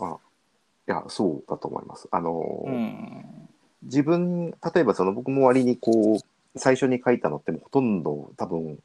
[0.88, 2.08] いや、そうだと思います。
[2.10, 3.48] あの、うん。
[3.82, 8.78] 自分、例えばその僕も割にこう、最初に書いたのってほとんど多分、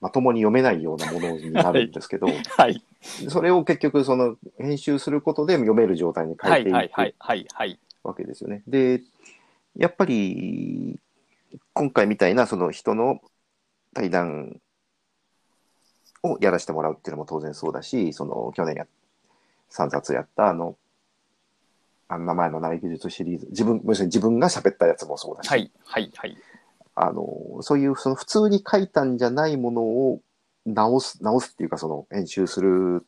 [0.00, 2.82] まともに読めないようなものになるんですけど、 はい。
[3.28, 7.80] それを結局その編集することで読める状態に変はい、えていはい、はいく、はい、はい。
[8.02, 8.62] わけですよね。
[8.66, 9.02] で、
[9.76, 10.98] やっぱり、
[11.72, 13.20] 今回みたいなその人の
[13.94, 14.60] 対談
[16.22, 18.86] をやらせてもらうっていうのも当然そうだし、その去年や、
[19.70, 20.76] 3冊やったあの、
[22.08, 26.36] あの名前のない技術シリーズ、自分、要するに自分が喋ったやつもそうだし、はい、はい、はい。
[26.96, 30.20] あの、そういうその普通に書いたんじゃないものを
[30.64, 33.06] 直す、直すっていうかその編集する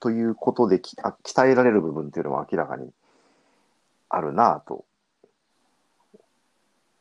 [0.00, 2.90] ということできあ鍛えられる部分っていうのは明らかに
[4.08, 4.84] あるなぁと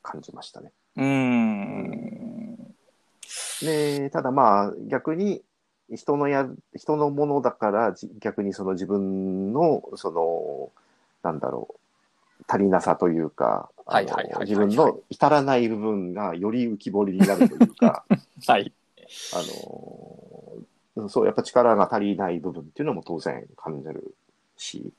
[0.02, 0.72] 感じましたね。
[0.96, 2.58] うーん。
[3.62, 5.44] で、ただまあ逆に
[5.92, 10.72] 人のや、人のものだからじ逆にその自分のその、
[11.22, 11.76] なんだろ
[12.40, 18.04] う、足りなさというか、はいはいはいはいはい自分の至らない部分がより浮き彫りになるというか、
[18.48, 18.74] はい。
[19.34, 24.14] あの、そう、やっぱ力が足りない部分っていうのも当然感じる
[24.58, 24.92] し、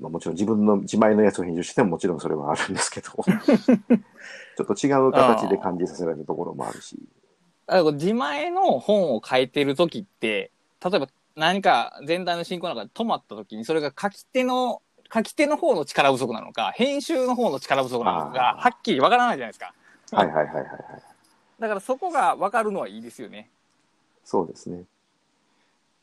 [0.00, 3.10] まあ、もちろん自分の自前のやつを編集してももちろんそれはあるんですけど、
[4.56, 6.96] ちょっと違う形で感じさせられるところもあるし、
[7.66, 10.50] だから自前の本を書いてるときって、
[10.84, 14.82] 例えば何か全体の進行の中で止まったときに、それが書き手の、
[15.14, 19.74] 書き手の方の力不足なのか、編集の方の力不足なのかはっきりわからないじゃないですか。
[20.12, 20.68] はいはいはいはいはい。
[21.58, 23.50] だからそこがわかるのはいいですよね。
[24.24, 24.84] そうですね。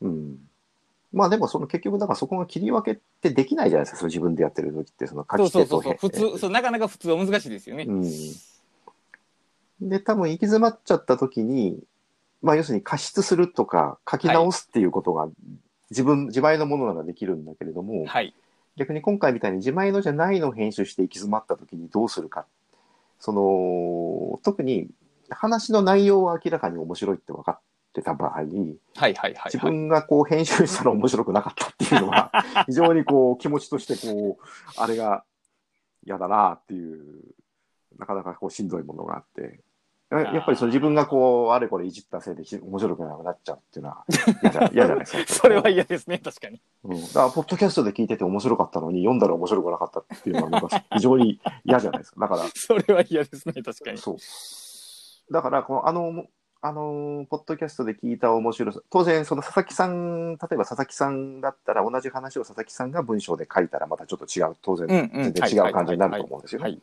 [0.02, 0.38] うん。
[1.12, 5.98] まあでもその結局だからそこが切り分けってできないじゃないですか、その自分でやってる時って、その書き手とそうそうそう。
[5.98, 7.86] 普通、そう、なかなか普通は難しいですよね。
[7.88, 8.04] うん。
[9.89, 11.80] で、多分行き詰まっちゃった時に、
[12.41, 15.28] まあ要するに加筆するとか書き直すっていうことが
[15.89, 18.34] 自分、自前のものならできるんだけれども、はい。
[18.80, 22.46] 逆に今回みたいに自前のじゃないのを編集して行き詰まった時にどうするか。
[23.20, 24.88] その、特に
[25.30, 27.60] 話の内容は明らかに面白いって分かっ
[27.94, 29.36] てた場合、はいはいはい、はい。
[29.46, 32.32] 自分がこう編集したら面白くなかったっていうのは、
[32.68, 34.44] 非常にこう気持ちとしてこう、
[34.78, 35.26] あれが
[36.06, 37.36] 嫌だなっていう、
[37.98, 39.60] なかなかこうしんどいものがあって、
[40.12, 44.06] ややっぱりその自分がこう、あれこれいじったせいでひ面白くなくなっちゃうっていうのは
[44.41, 45.34] 嫌じゃ嫌じゃないですか。
[45.34, 46.60] それは嫌ですね、確かに。
[46.84, 47.02] うん。
[47.02, 52.22] だから、ポッドキャストで聞いてて面白かったのに、読んだら面白くなかったっていうのは、非常に嫌じゃないですか。
[52.22, 53.98] だから、 それは嫌ですね、確かに。
[54.00, 55.34] そう。
[55.34, 56.26] だから、この、あの、
[56.62, 66.63] あのーポッドキャストで聞いた面白さ、当然、その佐々木さん、例えば佐々木さんだったら、同じ話を佐々木さんが文章で書いたら、またちょっと違う、当然、全然違う感じになると思うんですよね。
[66.63, 66.82] はい。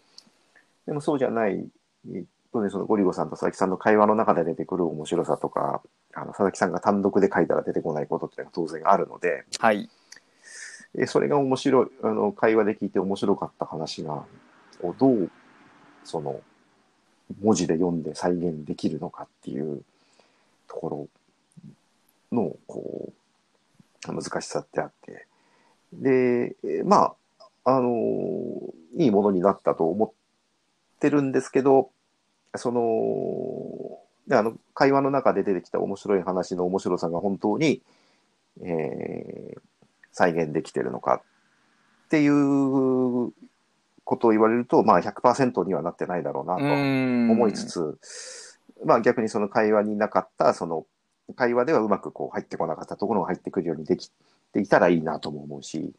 [0.86, 1.68] でもそうじゃない、
[2.56, 5.82] 当然、そのゴリゴさんと佐々木さんの会話の中で出てくる面白さとか、
[6.14, 9.90] あの佐々木さんが単独で書いたら出てこないことっていうのが当然あるので、はい。
[10.96, 14.24] えそれが面白い、あの、会話で聞いて面白かった話が、
[14.82, 15.30] をどう、
[16.02, 16.40] その、
[17.42, 19.82] 文字で読んで再現できるのかっていう
[20.66, 21.08] とこ
[22.32, 23.12] ろの、こ
[24.08, 25.26] う、難しさってあって。
[25.92, 27.14] で、えま
[27.66, 27.92] あ、あの、
[28.96, 30.10] いいものになったと思っ
[31.00, 31.90] てるんですけど、
[32.54, 37.82] その、であの、会話の中で出てきた面白い話の面白さが本当に、
[38.62, 39.60] えー
[40.16, 41.16] 再現できてるのか
[42.06, 43.32] っていう
[44.02, 47.98] ことを言われると、まあ100%にはなってないだろうなと思思いつつ、
[48.86, 50.86] まあ逆にその会話になかった、その
[51.34, 54.10] 会話ではうまくこう入ってこなかったところが入ってくるようにでき
[54.54, 55.92] ていたらいいなとも思うし、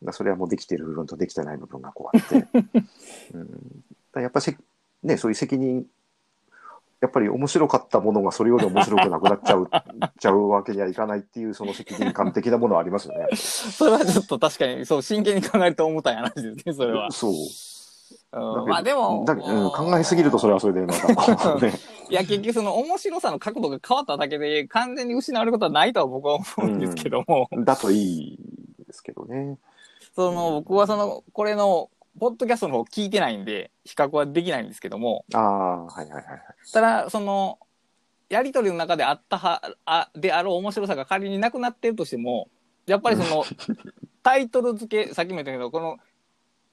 [0.00, 2.46] まあそれはもうできてる部分とできてない部分がこうあって、
[3.34, 4.56] うん、やっぱせ、
[5.02, 5.86] ね、そういう責任、
[7.00, 9.70] やっぱり面白かったものがそれより面白くなくなっちゃう、
[10.20, 13.28] ちゃうわけにはいかないっていうその責任感的なものはありますよね。
[13.36, 17.10] それはちょっと確かに、そう、真剣に考えると重たい話ですね、それは。
[17.10, 17.32] そう。
[17.32, 21.72] うんまあでも、うん、考えすぎるとそれはそれでまた ね、
[22.10, 28.38] いや、結局その面白さの角度が変わっただけで完全に失われることはないとは僕は思うんですけども、だといい
[28.86, 29.58] ですけどね。
[30.14, 36.40] その僕はその、これの、ポッドキャストの方聞いてないんで、比較はできないんですけども、ああ、はいはいはいはい。
[36.72, 37.58] ただ、その、
[38.28, 42.48] やりとりの中であったは、あ、であろう面白さが仮になくなってるとしても、
[42.86, 43.44] やっぱりその、
[44.22, 45.98] タイトル付け、さっきも言ったけど、この、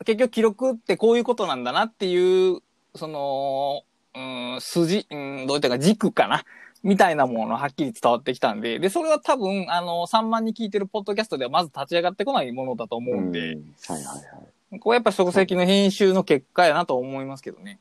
[0.05, 2.59] 結局記録ってこういうことなんだなっていう、
[2.95, 3.83] その、
[4.15, 6.43] うん、筋、うん、どういったか軸かな？
[6.83, 14.46] みたいなものがはっきり伝わってきたんで、で、それは多分、あの、3万に聞いてるポッドキャストではまず立ち上がってこないものだと思うんで、うんはいはいはい。
[14.79, 17.79] これやっぱ書籍の編集の結果やなと思いますけどね。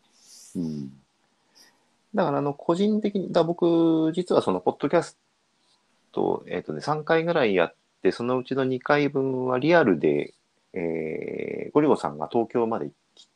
[0.54, 0.92] うん。
[2.14, 5.18] だから、あの、個人的に、だ僕、実はその、ポッドキャス
[6.12, 10.32] ト、えっ、とね、3回ぐらいやって、そのうちの2回分はリアルで、
[10.72, 13.28] えー、ゴリゴさんが東京まで来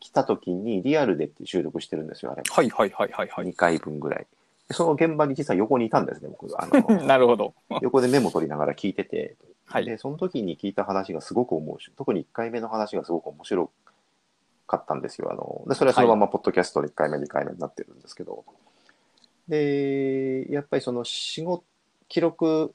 [0.00, 2.42] 来た時に、リアルでって収録してるんですよ、あれ。
[2.48, 3.46] はいはいはいはいはい。
[3.46, 4.26] 2回分ぐらい。
[4.68, 6.46] でその現場に実は横にいたんですね、僕。
[6.60, 7.54] あの なるほど。
[7.82, 9.84] 横でメモ取りながら聞いてて、はい。
[9.84, 11.96] で、その時に聞いた話がすごく面白い。
[11.96, 13.70] 特に1回目の話がすごく面白
[14.66, 15.30] かったんですよ。
[15.30, 18.44] あの、で、それはそのままポッドキャストで1回目、2回目になってるんですけど。
[19.48, 21.64] で、やっぱりその仕事、
[22.08, 22.74] 記録、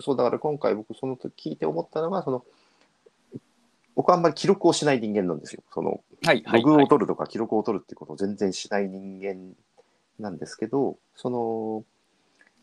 [0.00, 2.44] そうだから今回僕その時聞いて思ったのは、その、
[3.94, 5.62] 僕はあんまり記録をしない人間なんですよ。
[5.74, 6.62] その、はいはい。
[6.62, 9.54] ログを取るとか記録を取るっていうことを全然しない人間
[10.18, 11.84] なんですけど、その、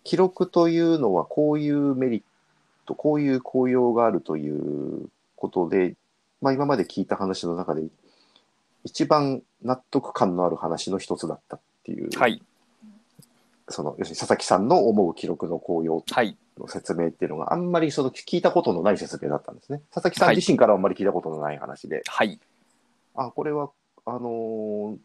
[0.04, 2.26] 記録というのはこういうメリット、
[2.96, 5.96] こういう効用があるということで、
[6.42, 7.84] まあ今まで聞いた話の中で
[8.84, 12.42] 一番納得感のある話の一つだったっていう、はい。
[13.70, 16.38] その、要するに佐々木さんの思う記録の効用はい。
[16.58, 19.82] の説明っていうのがあんまりその聞いたことのない説明だったんですね。
[19.94, 22.40] 佐々木さん自身からはあんまり聞いたことのない話で、はい。
[23.14, 23.70] あ、これは、
[24.06, 24.98] あのー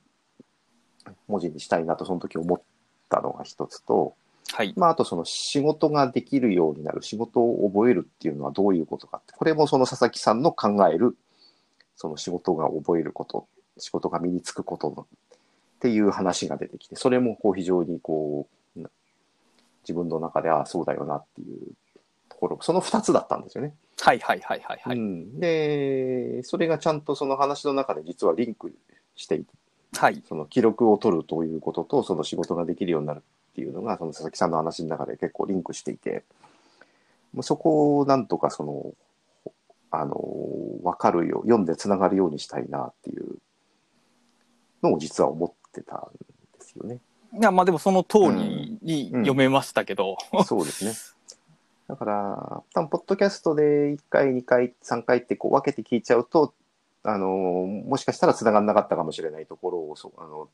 [1.28, 2.60] 文字にしたいなとその時思っ
[3.08, 4.14] たのが一つと、
[4.52, 4.74] はい。
[4.76, 11.16] まあ、あとその仕事ができるようになる、仕事を覚えるっていうのはどういうことかって、これもその佐々木さんの考える、
[11.96, 13.46] その仕事が覚えること、
[13.78, 15.18] 仕事が身につくことのっ
[15.80, 18.90] ていう話が出てきて、それもこう非常にこう、な
[19.84, 21.58] 自分の中で、ああ、そうだよなっていう
[22.28, 23.74] ところ、その二つだったんですよね。
[24.00, 24.98] はいはいはいはいはい。
[24.98, 28.74] うん、で、それがちゃんとその話の中で実はリンク
[29.16, 29.52] していて、
[29.94, 30.22] はい。
[30.28, 36.24] その記録を取るということと、その仕事ができるようになるっていうのが、その佐々木さんの話の中で結構リンクしていて、
[37.34, 38.94] もうそこをなんとかその、
[39.90, 40.16] あの、
[40.82, 43.36] わかるよう、読んでつながるようにしたいなっていう
[44.82, 46.00] のを実は思ってたん
[46.58, 46.98] ですよね。
[47.38, 50.16] いや、まあでもその通りにうん読めましたけど。
[50.46, 50.92] そうですね。
[51.88, 56.54] だから、多分ポッドキャストで1回、2回、3回ってこう分けて聞いちゃうと、
[57.02, 60.48] あの、もしかしたら繋がんなかったかもしれないところを、そうあの、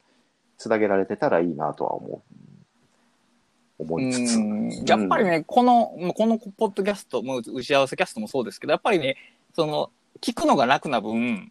[0.56, 2.38] 繋げられてたらいいなとは思う、
[3.78, 4.36] 思いつつ。
[4.36, 9.16] うんやっぱりね、この、このポッドキャスト、もう打ち合わせキャストもそうですけど、やっぱりね、
[9.54, 11.50] その、聞くのが楽な分、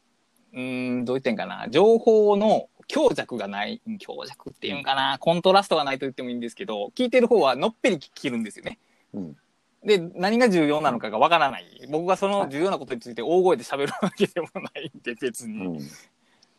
[0.53, 8.77] うん、どう言ってんかな、情報の強弱がない、うん強弱っていうんかな、コントラストがないと言ってもいいんですけど、聞いてる方はのっぺり聞けるんですよね。
[9.13, 9.37] うん
[9.85, 11.87] で、何が重要なのかがわからない。
[11.89, 15.65] 僕がその重要なことについて大声で喋るわけでもないんで、別に。
[15.65, 15.79] うん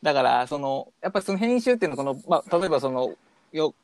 [0.02, 3.14] だから、その、やっぱりその編集っていうのは、この、まあ、例えばその、
[3.52, 3.74] よ、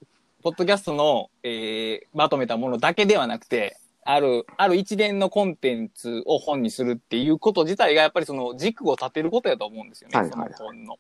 [0.45, 10.97] ポッドキャストの、えー、まとめたものだけではなくて、ある、ある一連のコンテンツを本にするっていうこと自体が、やっぱりその軸を立てることやと思うんですよね、はいはいはいその本の。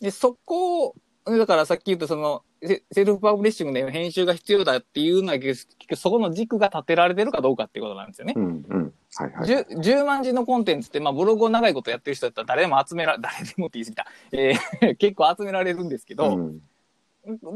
[0.00, 0.94] で、そこを、
[1.24, 8.34] だからさっき言ったその、セセルフパブリッシングで編集が必要だっていうのは、結局そこの軸が立てられてるかどうかっていうことなんですよね。
[8.36, 8.94] うんうん。
[9.14, 9.48] はいはい。
[9.48, 14.06] 10, 10万字のコンテンツって、まあ、ブログを長いことやってる人だったら誰でも集めら、誰でもって言い過ぎた。
[14.32, 16.60] えー 結構集められるんですけど、うん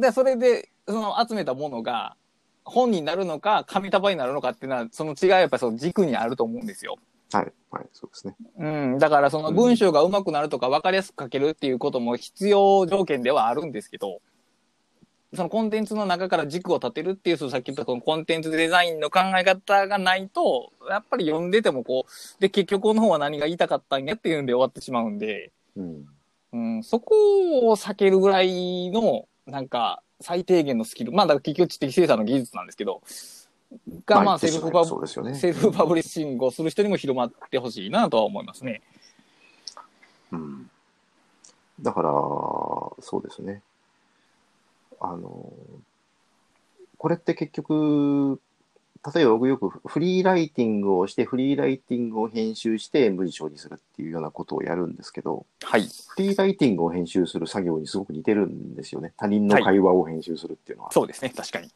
[0.00, 2.16] で、それで、その集めたものが、
[2.64, 6.96] 本になるのか、紙束になるのかっていうのは、その違いはやっぱりその軸にあると思うんですよ。
[7.32, 7.86] はいはい。
[7.92, 8.36] そうですね。
[8.58, 8.98] うん。
[8.98, 14.20] だから、その文章が上手くなるとか分かりやすく書けるっていうことも必要条件ではあるんですけど、
[15.34, 26.06] そのコンテンツの中から軸を立てるっていう、そのさっき言ったこのコンテンツデザインの考え方がないと、やっぱり読んでてもこう、で、結局この本は何が言いたかったんやっていうんで終わってしまうんで、うん。
[26.50, 31.12] うん、そこを避けるぐらいの、なんか、最低限のスキル。
[31.12, 33.02] まあ、だから結局知的生産の技術なんですけど、
[34.04, 35.34] が、まあ、セルフパブ、ね。
[35.34, 38.82] セルフパブリッシングをする人にも広まってほしいなとは思いますね。
[40.32, 40.70] うん。
[41.80, 43.62] だから、そうですね。
[45.00, 45.52] あの、
[46.98, 48.40] これって結局、
[49.14, 55.82] 例えば僕よくフリーライティングをして、フリーライティングを編集して文章にするっていうようなことをやるんですけど、はい。
[55.82, 59.12] フリーライティングを編集する作業にすごく似てるんですよね。
[59.16, 60.92] 他人の会話を編集するっていうのは。
[60.92, 61.70] そうですね、確かに。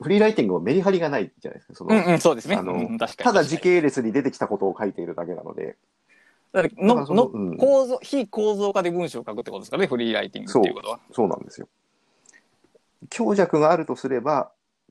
[0.00, 1.74] フリーライティングはメリハリがないじゃないですか。
[1.74, 2.56] そのうんうん、そうですね。
[2.56, 3.24] あのうん確かに。
[3.24, 5.76] ただ時系列に出てきたことを書いているだけなので、
[6.52, 11.00] だからのののうん構造、非構造化で文章を書くってことですかね、フリーライティングっていうことは。
[11.12, 11.68] そうなんですよ。
[13.08, 14.50] 強弱があるとすれば、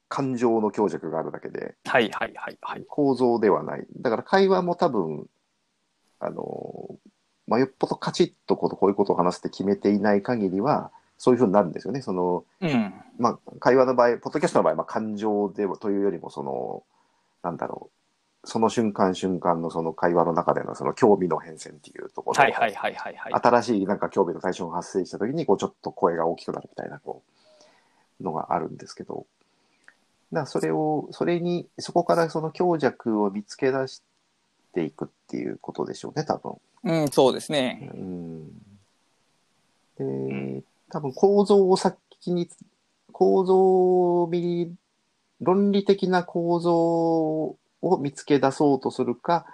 [0.09, 2.85] 感情の強弱があるだけで、はいはいはいはい。
[2.89, 3.85] 構造ではない。
[3.97, 5.27] だから会話も多分、
[6.19, 6.97] あの、
[7.47, 12.01] まあ、よっぽどカチッとこうこういうことを話すって決めていない限りは、そういうふうになるんですよね。
[12.01, 12.93] その、うん。
[13.17, 16.83] まあ、会話の場合、ポッドキャストの場合、まあ、感情でというよりも、その、
[17.43, 17.91] なんだろ
[18.43, 23.33] う、その瞬間瞬間のその会話の中でのその興味の変遷っていうところ、はいはいはいはいはい。
[23.33, 27.23] 新しいなんか興味の対象が発生した時に、こう、ちょっと声が大きくなるみたいな、こ
[28.19, 29.27] う、のがあるんですけど、
[30.31, 34.01] だそれを、それに、そこからその強弱を見つけ出し
[34.73, 36.53] ていくっていうことでしょうね、多分。
[36.83, 37.89] うん、そうですね。
[37.93, 38.47] うん。
[39.97, 42.49] で、多分構造を先に、
[43.11, 44.73] 構造を見、
[45.41, 49.45] 論理的な構造を見つけ出そうとするか、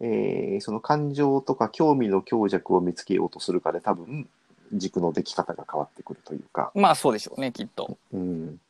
[0.00, 4.28] えーその感情とか興味の強弱を見つけようとするかで多分
[4.72, 7.96] 軸のでき方が変わってくるというか、まあそうでしょうね、きっと。
[8.12, 8.60] うん、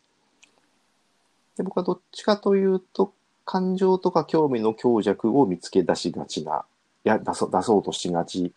[1.56, 3.12] で僕はどっちかというと
[3.44, 6.64] 感情とか興味の強弱を見つけ出しがちな
[7.04, 8.52] や出そ出そうとしがち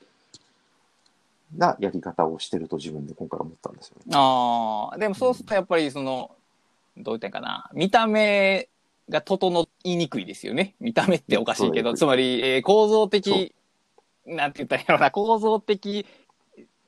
[1.56, 4.04] なやり方をしてると自分で今回思ったんですよね。
[4.14, 6.32] ああ、でもそうするとやっぱりその、
[6.98, 7.70] どう言ったらいいかな。
[7.74, 8.68] 見た目
[9.10, 10.76] が整いにくいですよね。
[10.80, 13.54] 見た目っておかしいけど、つまり、えー構造そ的、
[14.26, 16.06] なんて言ったらいいのかな、構造的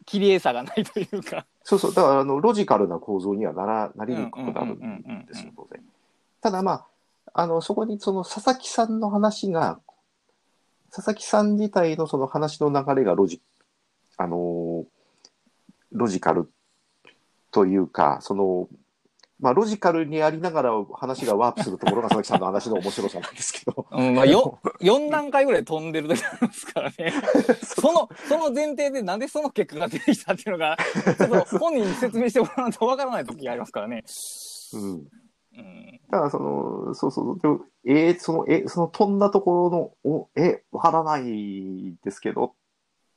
[0.06, 1.46] 綺麗さがないというか。
[1.64, 5.82] そうそう、だからあのロジカルな構造にはならなりにくくなるんですよ、当然。
[6.42, 6.86] ただまあ、
[7.34, 9.80] あの、そこにその佐々木さんの話が、
[10.92, 13.42] 佐々木さん自体のその話の流れがロジ、
[14.18, 14.86] あの、
[15.92, 16.52] ロジカル
[17.52, 18.68] というか、その、
[19.40, 23.88] まあ、ロジカルにありながら話がワープするところが佐々木さんの話の面白さなんですけど。
[23.90, 27.14] うん、まあ、よ、4段階ぐらい飛んでる時ありますからね。
[27.64, 30.78] その、その前提でなんでその結果が出てきたっていうのが、
[31.18, 34.04] ちょっと本人に説明してもらわないとわからない時がありますからね。
[34.74, 35.08] うん。
[35.58, 36.00] うん。
[36.10, 42.52] だからその、そうそう、でもえーその、え、その飛んだところの、お、え、わからないですけどっ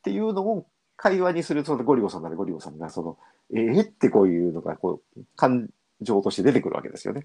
[0.02, 0.66] ていうのを
[0.96, 3.18] 会話にする、そのゴリゴさんならゴリゴさんが、その、
[3.52, 5.68] えーってこういうのが、こう、感
[6.00, 7.24] 情として出てくるわけですよね。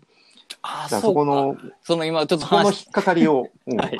[0.61, 3.77] ああ、そこの、その今ちょっとそこの引話っ、かかりを、うん。
[3.77, 3.97] はい。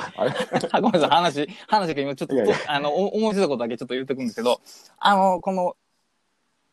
[0.82, 2.55] ごめんなさい、話、話が今ちょっと、いやいや。
[2.68, 4.62] あの、お思いことだけちょっと言ってくんですけど、
[4.97, 5.76] あの、この、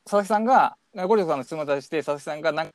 [0.05, 2.73] 佐々木さんが、ゴリラさんの質問に対して、佐々木さんがなんか、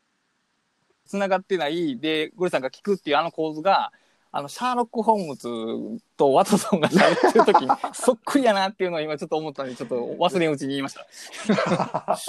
[1.09, 3.91] 繋がってない、で、ゴリラさんが聞くっていうあの構図が、
[4.31, 11.07] あの、シャーロック・ホームズとワトソンが喋ってる時に、 そっくりやなっていうのを今ちょっと思ったんで、ちょっと忘れんうちに言いました。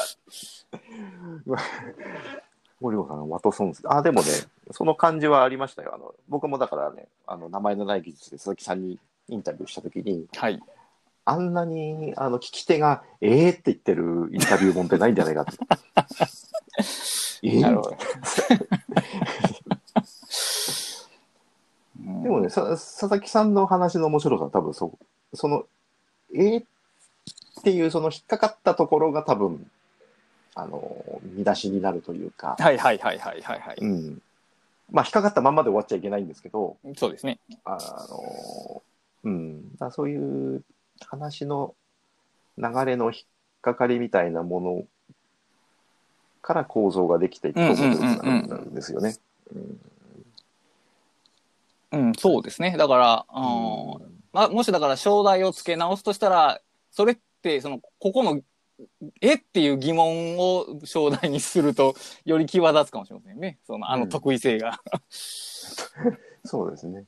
[2.80, 3.82] ゴリゴさん、ワトソンズ。
[3.84, 4.28] あ、でもね、
[4.70, 5.94] その感じはありましたよ。
[5.94, 10.58] あの、僕もだからね、あの、名前のない技術で佐々木さんにインタビューしたときに、はい。
[11.26, 15.52] あんなに、あの、聞き手が、えーって言ってるインタビュー本ってないんじゃないかって。
[17.42, 17.96] えーなるほど。
[22.22, 24.98] でもね、さ佐々木さんの話の面白さは多分そ、
[25.34, 25.66] その、
[26.34, 29.70] えーっていうその引っかかったところが多分、
[30.54, 33.76] あの、見出しになるというか、はいはいはいはいはいはい。
[33.80, 34.22] うん。
[34.90, 37.38] まあ、引っかかったまんまで終わっちゃいけないんですけど、そうですね。
[37.64, 37.78] あ
[38.08, 38.82] の、
[39.24, 39.76] うん。
[39.76, 40.64] だそういう
[41.06, 41.74] 話の
[42.56, 43.22] 流れの引っ
[43.60, 44.84] かかりみたいなもの
[46.42, 49.16] から構造ができていくと思うんですよね。
[49.54, 49.80] うん
[51.92, 52.76] うん、そうですね。
[52.76, 56.60] だから、うんまあ、もしだから正題を付け直すとしたら、
[56.92, 58.40] それって、その、ここの、
[59.20, 63.58] えっていう疑問を正題にすると、より際立つかもしれませんね。
[63.66, 64.80] その、あの得意性が。
[66.44, 67.04] そうですね。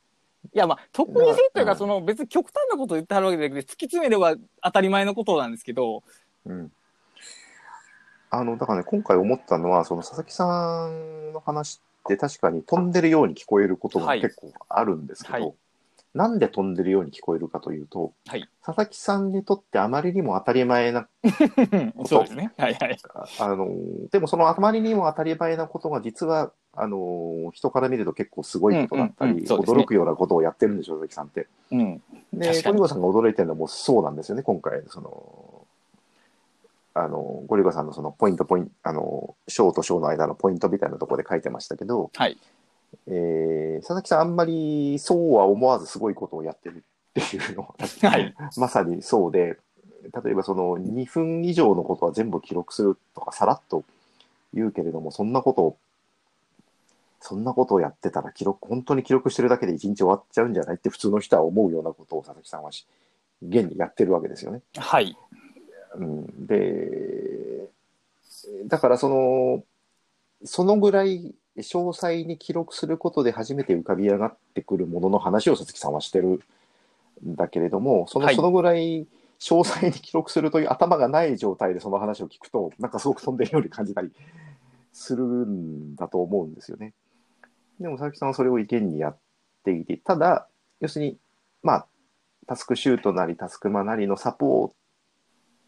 [0.53, 6.03] いや、まあ、得意性というか、うんその、別に極端なことを言ってはるわけじゃなくて、突き詰めれば当たり前のことなんですけど、
[6.45, 6.73] うん。
[8.35, 15.55] あの、だからね、今回思ったのは、その佐々木さんの話って確かに飛んでるように聞こえることもはい結構あるんですけど、はい
[16.15, 21.09] なんで飛んでるように聞こえるかというと、はい佐々木さんにとってあまりにも当たり前な、
[22.05, 22.53] そうですね。
[22.59, 22.99] はいはい。
[23.41, 23.69] あの、
[24.11, 31.49] でもそのあまりにも当たり前なことが実は、あの、人から見ると結構すごいことだったり、うんうんうんね驚くようなことをやってるんでしょ、佐々木さんって。
[31.71, 32.03] うん。
[32.35, 35.62] で、確かにゴリゴさんが驚いてるのもそうなんですよね、今回、その、
[36.95, 42.39] あの、ゴリゴさんのそのポイント、ポイント、あの、章と章の間のポイントみたいなところで書いてましたけど、はい。
[43.07, 46.85] えー佐々木さんあんまりそうは思わずすごいことをやってる
[47.21, 47.75] っていうのは、
[48.11, 48.35] はい。
[48.57, 49.59] まさにそうで、
[50.25, 53.85] 例えばその2分以上のことは全部記録するとかさらっと
[54.55, 55.77] 言うけれども、そんなことを、
[57.21, 62.87] そんなことをやってたら記録、本当に記録してるだけで一日終わっちゃうんじゃないって普通の人は思うようなことを佐々木さんはし
[63.43, 64.61] 現にやってるわけですよね。
[64.77, 65.17] はい。
[65.95, 67.69] うん、で、
[68.67, 69.65] だからその、
[70.45, 76.41] そのぐらい詳細に記録することで初めて浮かび上がってくるものの話を佐々木さんはしてる
[77.25, 79.07] んだけれども、その,、はいそのぐらい
[79.39, 84.11] 詳細に記録するという頭がない状態でその話を聞くと、なんかすごく飛んでるように感じたり
[84.93, 86.95] するんだと思うんですよね。
[87.81, 89.17] でも佐々木さんはそれを意見にやっ
[89.65, 90.49] ていて、ただ、
[90.81, 91.19] 要するに、
[91.63, 91.87] まあ、
[92.47, 94.73] タスクシュートなりタスクマなりのサポー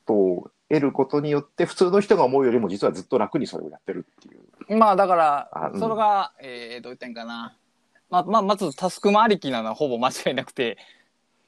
[0.06, 4.78] トを得ることによって、普通の人が思うよりも実はずっと楽にそれをやってるっていう。
[4.78, 7.56] まあだからそれが、えー、どう言ったんかな。
[8.10, 10.78] まあ、まあ、まずタスクもありきなのはほぼ間違いなくて、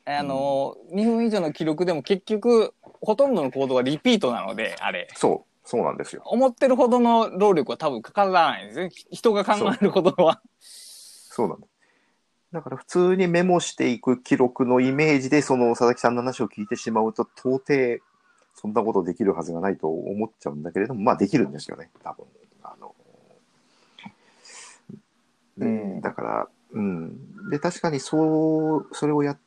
[0.05, 5.09] あの、2分以上の記録でも結局、ほとんどの行動がリピートなので、あれ。
[5.15, 6.23] そう、そうなんですよ。
[6.27, 8.91] 思ってるほどの労力は多分かからないんですね。
[9.11, 10.41] 人が考えるほどは。
[10.61, 11.71] そうなんです。
[12.53, 18.01] だから普通にメモしていく記録のイメージで、その佐々木さんの話を聞いてしまうと、到底
[18.57, 22.27] そんなことできるはずがないと思っちゃうんだけれども、まあできるんですよね、多分。
[22.63, 22.95] あの
[25.59, 27.51] でうんだから、うん。
[27.51, 29.39] で、確かにそう、それをやっ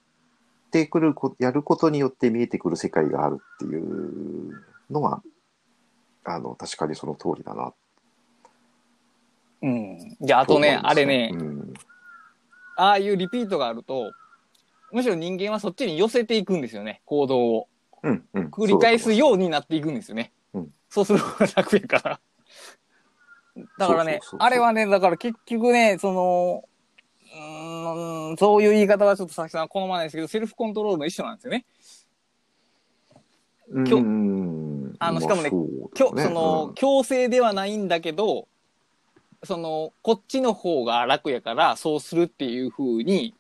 [0.72, 4.54] てくるこ、やることによって見えてくる世界があるっていう
[4.92, 5.22] のは、
[6.24, 7.74] あの、確かにその通りだな。
[9.64, 10.18] うん。
[10.22, 11.74] で、あとね、あれね、うん。
[12.78, 14.12] ああいうリピートがあると、
[14.92, 17.68] むしろ人間はそっちに寄せていくんですよね、行動を。
[18.04, 18.46] うん、うん。
[18.48, 20.32] 繰り返すよううになっていくんですよね。
[20.54, 22.20] うんそうする方が楽やから。
[23.78, 26.64] だからねあれはね、だから結局ね、その、
[27.32, 31.66] うーん、そういう言い方はちょっと佐々木さんは好まないですけど、セルフコントロールの一緒なんですよね。
[33.72, 35.52] だきょうんあのしかもね
[35.94, 38.48] きょその、強制ではないんだけど、
[39.44, 43.36] その、こっちの方が楽やから、そうするっていう風に、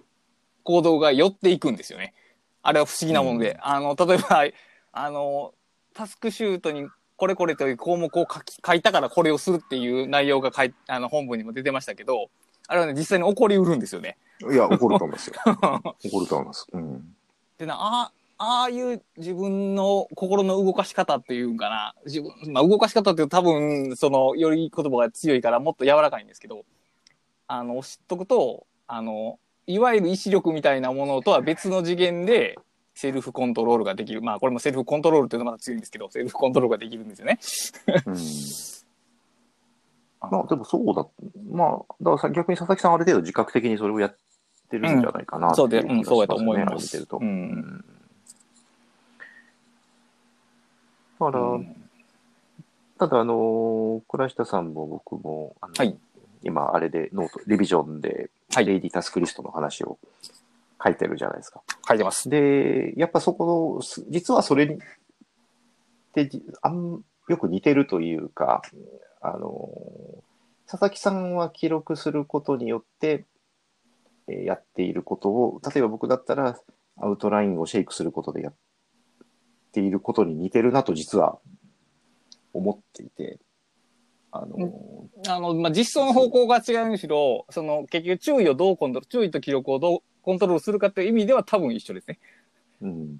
[0.63, 2.13] 行動が寄っていくんですよね。
[2.61, 3.51] あれは不思議なもので。
[3.51, 4.45] うんあの、例えば、
[4.91, 5.53] あの、
[5.93, 6.87] タスクシュートに
[7.17, 12.29] これこれという項目を書き書いたからこれをするっていう内容が書いあの本文にも出てましたけど、
[12.67, 14.17] あれはね、実際に起こりうるんですよね。
[14.41, 15.35] うんいや、怒ると思いますよ。
[16.05, 16.65] 怒ると思います。
[16.71, 17.15] うん。
[17.57, 21.93] でな、あああいう自分の心の動かし方っていうんかな。
[22.05, 26.63] 自分、まあ動かし方って多分、その、より言葉が強いからもっと柔らかいんですけど、
[27.47, 29.39] あの、知っとくと、あの、
[29.69, 32.57] いわゆる意志力みたいなものとは別の次元で、
[32.95, 34.21] セルフコントロールができる。
[34.21, 37.39] まあ、これもセルフコントロールっていうのがまだ強いんですけど、セルフコントロールができるんですよね。
[38.07, 38.15] うん
[40.31, 41.05] まあ、でもそうだ。
[41.51, 41.69] まあ、
[42.01, 44.17] だからさ逆に佐々木さんはある程度自覚的にそれをやっ
[44.69, 46.83] てるんじゃないかなってそうで、うん、そうやと思います。
[46.83, 47.17] 見てると。
[47.17, 47.85] ううんん。
[51.19, 51.75] だから、うん
[52.99, 55.97] ただ、あの、倉下さんも僕も、あのはい
[56.43, 59.99] 今、あれでノート、リビジョンで、はいデイリータスクリストの話を
[60.83, 61.61] 書いてるじゃないですか。
[61.87, 62.29] 書いてます。
[62.29, 64.79] で、やっぱそこの、す実はそれに、
[66.13, 68.61] で、じあん、よく似てるというか、
[69.21, 69.69] あの、
[70.65, 73.25] 佐々木さんは記録することによって、
[74.27, 76.59] えーやっていることを、例えば僕だったら、
[76.97, 78.55] アウトラインをシェイクすることでやっ
[79.71, 81.39] ていることに似てるなと実は
[82.53, 83.39] 思っていて、
[84.31, 84.73] あの、
[85.27, 92.19] あの、まあ、実装の方向が違うにしろ、その、結局注意をどうコントロール、注意と記録をどうコントロールするかっていう意味では多分一緒ですね。
[92.81, 93.17] うん。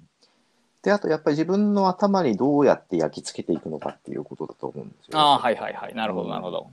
[0.82, 5.94] で、あとやっぱり自分の頭にどうやって焼き付けていくのかっていうことだと思うんですよ、ああ、はいはいはい。
[5.94, 6.70] なるほど、なるほど。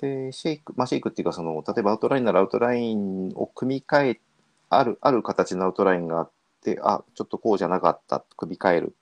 [0.00, 4.20] で、シェイク、まあ、シェイクっていうか、その、例えばアウトラインならアウトラインを組み替え、
[4.68, 6.30] ある、ある形のアウトラインがあっ
[6.62, 8.96] て、あ、ちょっとこうじゃなかった、組み替える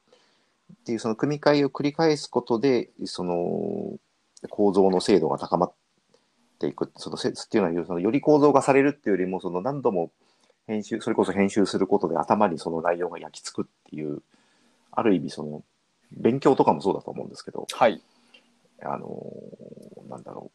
[0.70, 3.98] っていう、その組み替えを繰り返すことで、その、
[4.48, 5.72] 構造の精度が高まっ
[6.58, 6.90] ていく。
[6.96, 10.10] その、せっていうのは、その、より構造化されるっていうよりも、その、何度も
[10.66, 14.22] 編集、それこそ編集することで頭にその内容が焼き付くっていう、
[14.92, 15.62] ある意味、その、
[16.12, 18.02] 勉強とかもそうだと思うんですけど、はい。
[18.82, 20.50] あのーなんだろ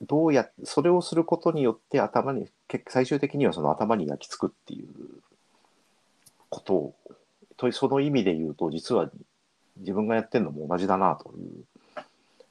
[0.00, 0.04] う。
[0.06, 4.88] どうやっそれをすることによって頭に、結最終的にはその頭に焼き付くっていう
[6.48, 6.94] ことを、
[7.56, 9.10] とその意味で言うと、実は
[9.80, 12.06] 自分がやってるのも同じだなという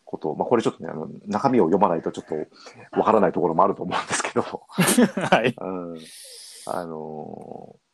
[0.05, 2.35] ことを、まあこれちょっとね、あの中身を読まないとちょっと
[2.97, 5.55] わからないところもあると思うんですけど、はい。
[5.57, 5.65] う
[5.95, 5.99] ん、
[6.67, 7.89] あのー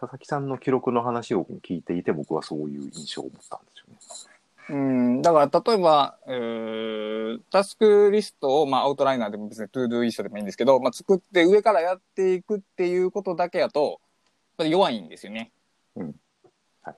[0.00, 4.30] 佐々木さんの記録の話を聞いていて、僕はそういう印象を持ったんですよね。
[4.70, 4.74] う
[5.18, 13.98] ん、だから、例えば、えータスクリストを、まあ、アウトライナーでも別に Todoist でもいいんですけど、まあ、作って上からやっていくっていうことだけやと、やっ
[14.56, 15.52] ぱり弱いんですよね。
[15.96, 16.14] うん
[16.82, 16.96] はい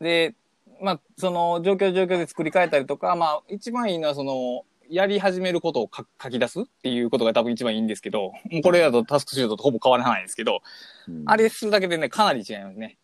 [0.00, 0.34] で、
[0.80, 10.60] まあ、その状況状況で作り変えたりとか、まあ、一番いいのは、その、やり始めることを書書き出すっていうことが多分一番いいんですけど、これだとタスクシュートとほぼ変わらないんですけど、
[11.08, 12.98] うんあれするだけでね、かなり違いますね。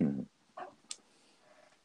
[0.00, 0.28] うん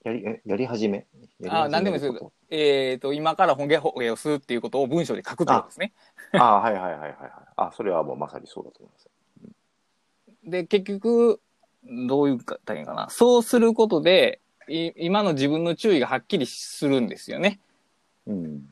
[0.06, 1.06] やり、えやり始め？
[1.40, 5.92] 始めあ何でもするこえっ、と、今から本ゲホゲをするっていうことを文章で書くということですね。
[6.32, 7.12] とあはいはいはいはいはい。
[7.58, 9.10] あ、それはもうまさにそうだと思います。
[10.50, 11.42] で、結局、
[12.08, 13.10] どういうか、大変かな。
[13.10, 17.60] そうすることで、い今の自分の注意がはっきりするんですよね。
[18.26, 18.68] うん。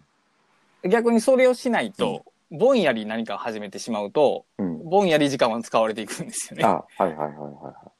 [0.84, 4.84] 逆にそれをしないと、ぼんやり何かを始めてしまうと、うん。
[4.84, 6.66] ぼんやり時間は使われていくんですよね。
[6.66, 7.96] あ、はいはいはいはいはい。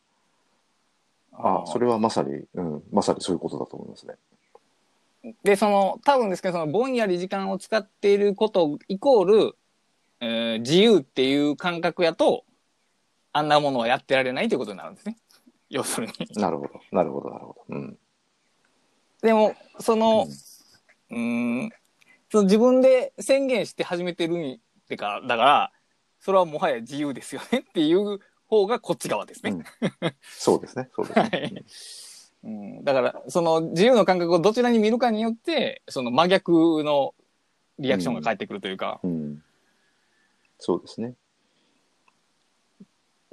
[1.38, 4.16] あ、それはまさに、うん、まさにそういうことだと思いますね。
[5.44, 9.56] で、その、多分ですけど、その、ぼんやり時間を使っていることイコール、
[10.22, 12.46] えー自由っていう感覚やと、
[13.34, 15.18] あんなものはやってられないということになるんですね。
[15.70, 16.14] 要するに。
[16.36, 17.76] なるほど、なるほど、なるほど。
[17.76, 17.98] うん。
[19.22, 20.28] でも、その、
[21.10, 21.72] うーん、
[22.32, 24.58] その自分で宣言して始めてるんっ
[24.88, 25.72] てか、だから、
[26.20, 29.52] それはもはや自由ですよねっていう方がこっち側ですね。
[29.52, 29.64] うん
[30.22, 31.30] そうですね、そうですね。
[31.32, 31.66] はい
[32.44, 37.16] うん、だから、その自由の感覚をどちらに見るかによって、その真逆の
[37.80, 39.44] リアクションが返ってくるというか、うん。
[40.60, 41.16] そうですね。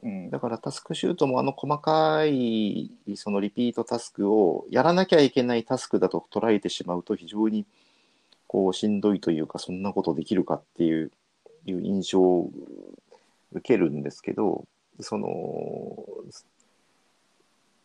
[0.03, 7.65] うん、だからタスクシュートもあの細かいそのリピートタスクをやらなきゃいけないタスクだと捉えてしまうと非常に
[8.49, 11.13] こうしんどいというかそんなことできるかっていう
[11.65, 12.51] いう印象を
[13.53, 14.65] 受けるんですけど
[15.01, 16.05] その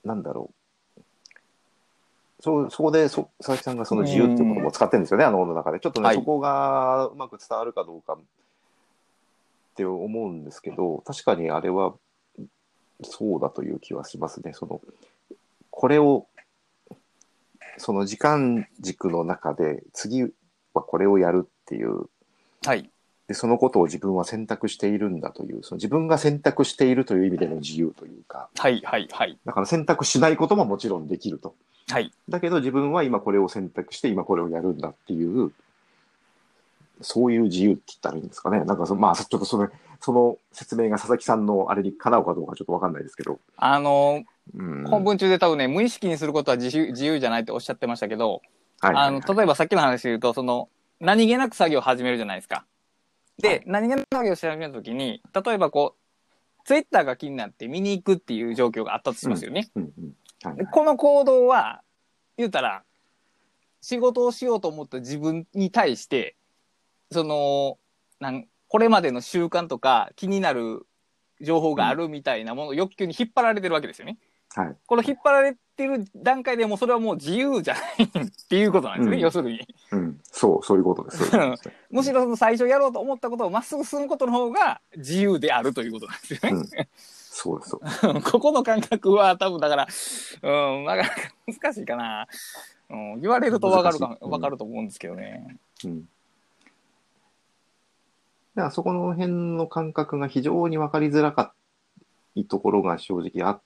[0.03, 0.53] なんだろう。
[2.39, 5.79] そうそこでそ佐々木さんがその自由っていう言葉を使ってるんですよねあのの中で。
[5.79, 6.15] ちょっとね、はい。
[6.15, 8.17] そこがうまく伝わるかどうかっ
[9.75, 11.93] て思うんですけど確かにあれは
[13.03, 14.53] そうだという気はしますね。
[14.53, 14.81] その、
[15.69, 16.27] これを、
[17.77, 20.23] その時間軸の中で、次
[20.73, 22.05] はこれをやるっていう、
[22.65, 22.89] はい。
[23.27, 29.37] で、そのことを自分は選択しているんだという、その自分が選択しているという意味での自由というか、はい、はい、はい。
[29.45, 31.53] だから選択しないことももちろんできると。
[31.89, 32.11] はい。
[32.29, 35.51] だけど自分は今これを選択して今これをやるんだっていう、
[37.01, 38.63] そういう自由って言ったらいいんですかね。
[38.63, 39.69] なんかそ、まあ、ちょっとその、
[39.99, 43.39] その説明が佐々木さんのあれにかなうかどうかちょっとわかんないですけど。
[43.57, 44.23] あの、
[44.55, 44.85] うん。
[44.85, 48.41] 本文中で多分ね、無意識にすることは自由自由じゃないっておっしゃってましたけど、
[48.79, 50.69] はいはいはいあの、例えばさっきの話で言うと、その、
[50.99, 52.65] 何気なく作業を始めるじゃないですか。
[53.39, 59.69] で、はい何気なく作業をし始めたときに、例えばこう、ツイッターが気になって見に行くっていう状況があったとしますよね。
[59.75, 61.81] うんうんはいはいでこの行動は、
[62.37, 62.83] 言うたら、
[63.81, 66.35] 仕事をしようと思った自分に対して、
[67.11, 67.77] その、
[68.19, 70.85] なん、これまでの習慣とか気になる
[71.41, 74.17] 情報があるみたいなもの、欲求に引っ張られてるわけですよね。
[74.55, 74.75] はい。
[74.85, 77.79] この引っ張られてる段階でもうそれはもう自由じゃな
[78.21, 79.67] いっていうことなんですね、うん要するに。
[79.91, 80.19] うん。
[80.23, 81.31] そう、そういうことです。
[81.91, 86.49] むしろその最初やろうと思ったことをまっすぐ進むことの方が自由であるということなんですよね。
[86.51, 86.87] うん。
[86.93, 87.75] そうです。
[88.31, 89.87] ここの感覚は多分だから、
[90.41, 92.27] うん、なかなか難しいかな。
[92.89, 95.57] うん、言われるとわかるかわかると思うんですけどね。
[95.83, 96.09] うん。
[98.57, 101.53] だからそこの辺の感覚が非常に分かりづらかった
[102.49, 103.61] ところが正直あっ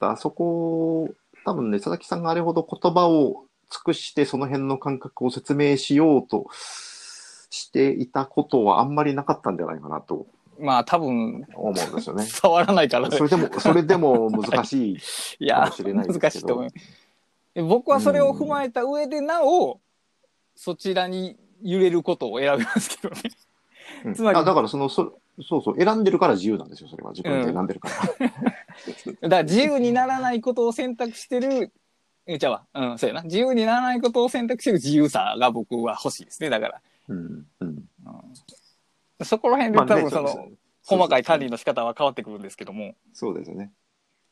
[0.00, 0.16] た。
[0.16, 1.14] そこ
[1.44, 6.46] 多分ね、佐々木さんがあれほど言葉を尽くしてその辺の感覚を説明しようと
[7.50, 10.26] していたことはあんまりなかったんじゃないかなと
[10.58, 12.24] まあ多分、思うんですよね。
[12.42, 14.98] 伝わらないから、それでも、それでも難しい。
[15.40, 16.68] いやかもしれないですけど難しいと思う。
[17.54, 19.80] で僕はそれを踏まえた上でなお、
[20.54, 23.22] そちらに揺れることを選びますけどね。
[24.04, 27.10] うんつまりあだからそのそ、そうそう、選んでるから自由なんですよ、それは。
[27.10, 27.94] 自分で選んでるから。
[29.22, 31.72] だから自由にならないことを選択してる、
[32.26, 32.66] え、ちゃうわ。
[32.74, 33.22] うん、そうやな。
[33.22, 36.50] 自由にならないことを選択してる自由さが僕は欲しいですね。
[36.50, 36.80] だから。
[37.08, 37.46] うん。
[37.60, 37.84] うん。
[39.22, 42.94] そこら辺で多分その、そう細かい管理の仕方は変わってくるんですけども。
[43.12, 43.72] そうですよね。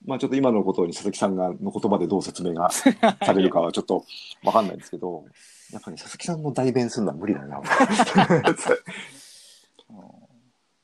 [0.04, 2.70] まあちょっと今のことに佐々木さんがの言葉でどう説明が
[3.22, 4.04] されるかはちょっと
[4.42, 5.24] わかんないですけど、
[5.72, 7.60] やっぱり佐々木さんの代弁するのは無理だな。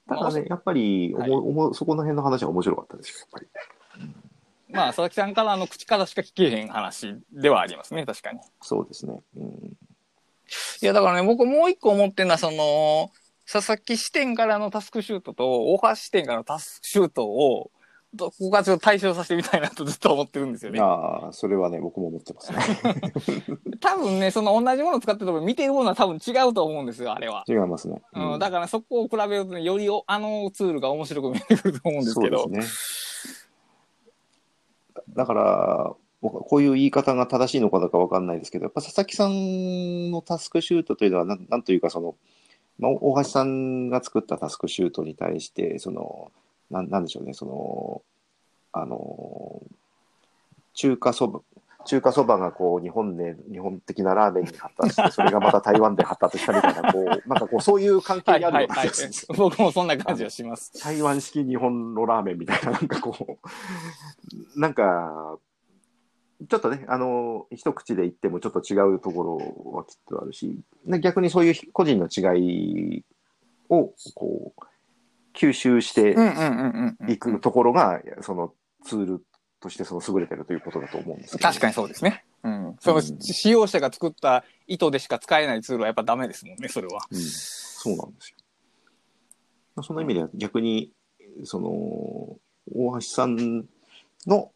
[0.09, 3.46] ただね、やっぱり、おもおもそこの辺の話は面白かったですよ、やっぱり。
[4.70, 8.40] まあ、佐々木さんからの口からしか聞けへん話ではありますね、確かに。
[8.62, 9.20] そうですね。
[9.36, 9.76] うん。
[10.80, 13.11] いや、だからね、僕もう一個思ってるのは、その、
[13.50, 17.70] 佐々木視点からのタスクシュートと、大橋視点からのタスクシュートを、
[18.14, 20.80] どこかちょっと対象させてみたいなとずっと思ってるんですよね。
[20.80, 22.59] ああ、それはね、僕も思ってますね。
[23.80, 27.44] 多分ね、その同じものを使ってると見てるものは多分違うと思うんですよ、あれは。
[27.46, 28.00] 違いますね。
[28.14, 32.44] うん、だからそこを比べるとね、よりおあのツールが面白く見えてくると思うんですけど。
[32.44, 33.48] そうですね。
[35.14, 42.16] だから、僕はこういう言い方が正しいのかどうかわかんないですけど、やっぱ佐々木さんのタスクシュートというのは、なんなんというかその、
[42.78, 46.32] まあ、大橋さんが作ったタスクシュートに対して、その、
[46.70, 48.02] なんなんでしょうね、その、
[48.72, 49.62] あの、
[50.74, 51.40] 中華そば、
[51.84, 59.34] 中華そばがこう日本で日本的なラーメンに発達して、それがまた台湾で発達したみたいな、こう、 なんかこうそういう関係はいにあるような気がするんですよ。。
[59.36, 60.72] 僕もそんな感じはします。
[60.82, 63.48] 台湾式日本のラーメンみたいな、なんかこう、
[64.60, 65.38] なんか、
[66.48, 73.04] ちょっとね、あの、一口で言ってもちょっと違うところはきっとあるし、で逆にそういう個人の違い
[73.70, 74.60] を、こう、
[75.35, 76.16] 吸収して。
[77.09, 78.53] いくところが、その
[78.85, 79.24] ツール
[79.61, 81.49] としてその優れてるということだと思うんですけど。
[81.49, 82.24] 確かにそうですね。
[82.43, 82.76] うん。
[82.81, 87.07] その、うん使用者が作った意図でしか使えないツールはやっぱダメですもんね、それは。
[87.11, 88.35] うん、そうなんです
[89.76, 89.83] よ。
[89.83, 90.93] その意味では逆に、
[91.45, 91.70] その、
[92.74, 93.64] 大橋さん
[94.26, 94.51] の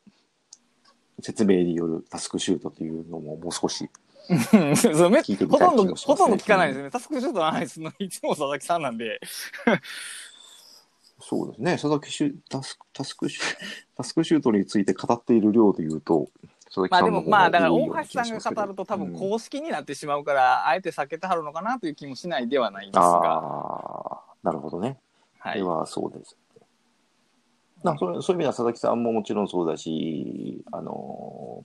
[1.21, 3.89] 説明によるタスクシュートというのももう少し
[4.29, 6.91] うん そうめ聞いてみたいほとんど、ほとんど聞かないですね。
[6.91, 9.21] タスクシュートの話するの いつも佐々木さんなんで。
[11.23, 11.73] そうですね。
[11.73, 13.57] 佐々木シュタスク、タスクシュ、
[13.97, 16.29] タスクシュートについて語っている量で言うと、
[16.65, 23.03] 佐々木まあでも、さんの方まあだから大橋さんが語ると多分うん公式になってしまうから、あえて避けてはるのかなという気もしないではないですが。
[23.03, 24.99] ああ、なるほどね。
[25.39, 25.65] はいそれ。
[25.65, 26.37] はそうです。
[27.83, 31.65] なそれそういう意味では佐々木さんももちろんそうだし、あの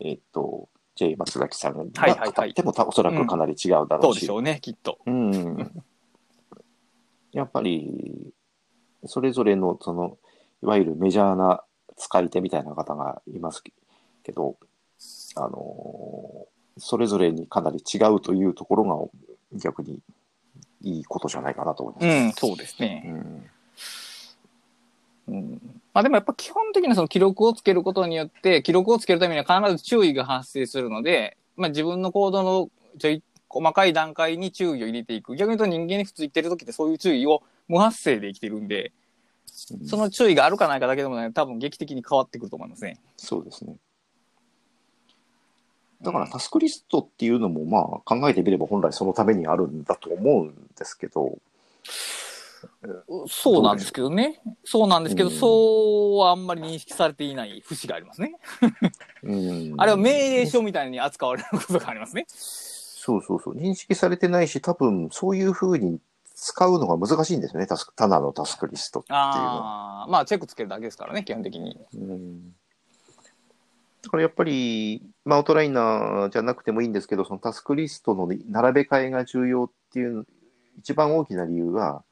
[0.00, 4.98] ー、えっと、J 松崎さんが語はいはいはいってもたおそらくかなり違うだろそううし、でしょうね、きっと。
[5.06, 5.84] うん。
[7.32, 8.32] やっぱり、
[9.06, 10.18] それぞれの、その、
[10.62, 11.62] いわゆるメジャーな
[11.96, 13.62] 使い手みたいな方がいます
[14.22, 14.56] けど、
[15.36, 19.10] あのーそれぞれにかなり違うというところ
[19.52, 20.00] が逆に
[20.82, 22.06] いいことじゃないかなと思います。
[22.06, 23.02] うん、そうですね。
[23.04, 23.50] うん
[25.28, 25.60] うん
[25.92, 35.36] まあでもやっぱ基本的なその記録をつけることによって、記録をつけるためには必ず注意が発生するので、まあ自分の行動のちょい細かい段階に注意を入れていく。
[35.36, 38.92] 逆に言うと人間に普通生きてる時ってそういう注意を無発生で生きてるんで、
[39.86, 42.98] その注意があるかないかだけでもね、多分劇的に変わってくると思いますね。
[43.16, 43.76] そうですね。
[46.00, 51.38] だからタスクリストっていうのもまあ考えてみれば本来そのためにあるんだと思うんですけど、
[53.26, 54.40] そうなんですけどね。
[54.64, 58.34] そうなんですけど、うんそうはあんまり認識されていない節がありますね。
[59.24, 62.26] うんあれは命令書みたいに扱われることがありますね。
[62.28, 63.54] そうそうそう。
[63.56, 65.98] 認識されてないし、多分そういうふうに
[66.40, 67.66] 使うのが難しいんですよね。
[67.66, 70.02] タスク、ただのタスクリストっていうのは。
[70.02, 71.76] ああ、まあチェックつけるだけですからね、基本的に。
[71.94, 72.54] うん
[74.00, 80.24] だからやっぱり、まあ、アウトライナーじゃなくてもいいんですけど、そのタスクリストの並べ替えが重要っていう、
[80.78, 82.04] 一番大きな理由は、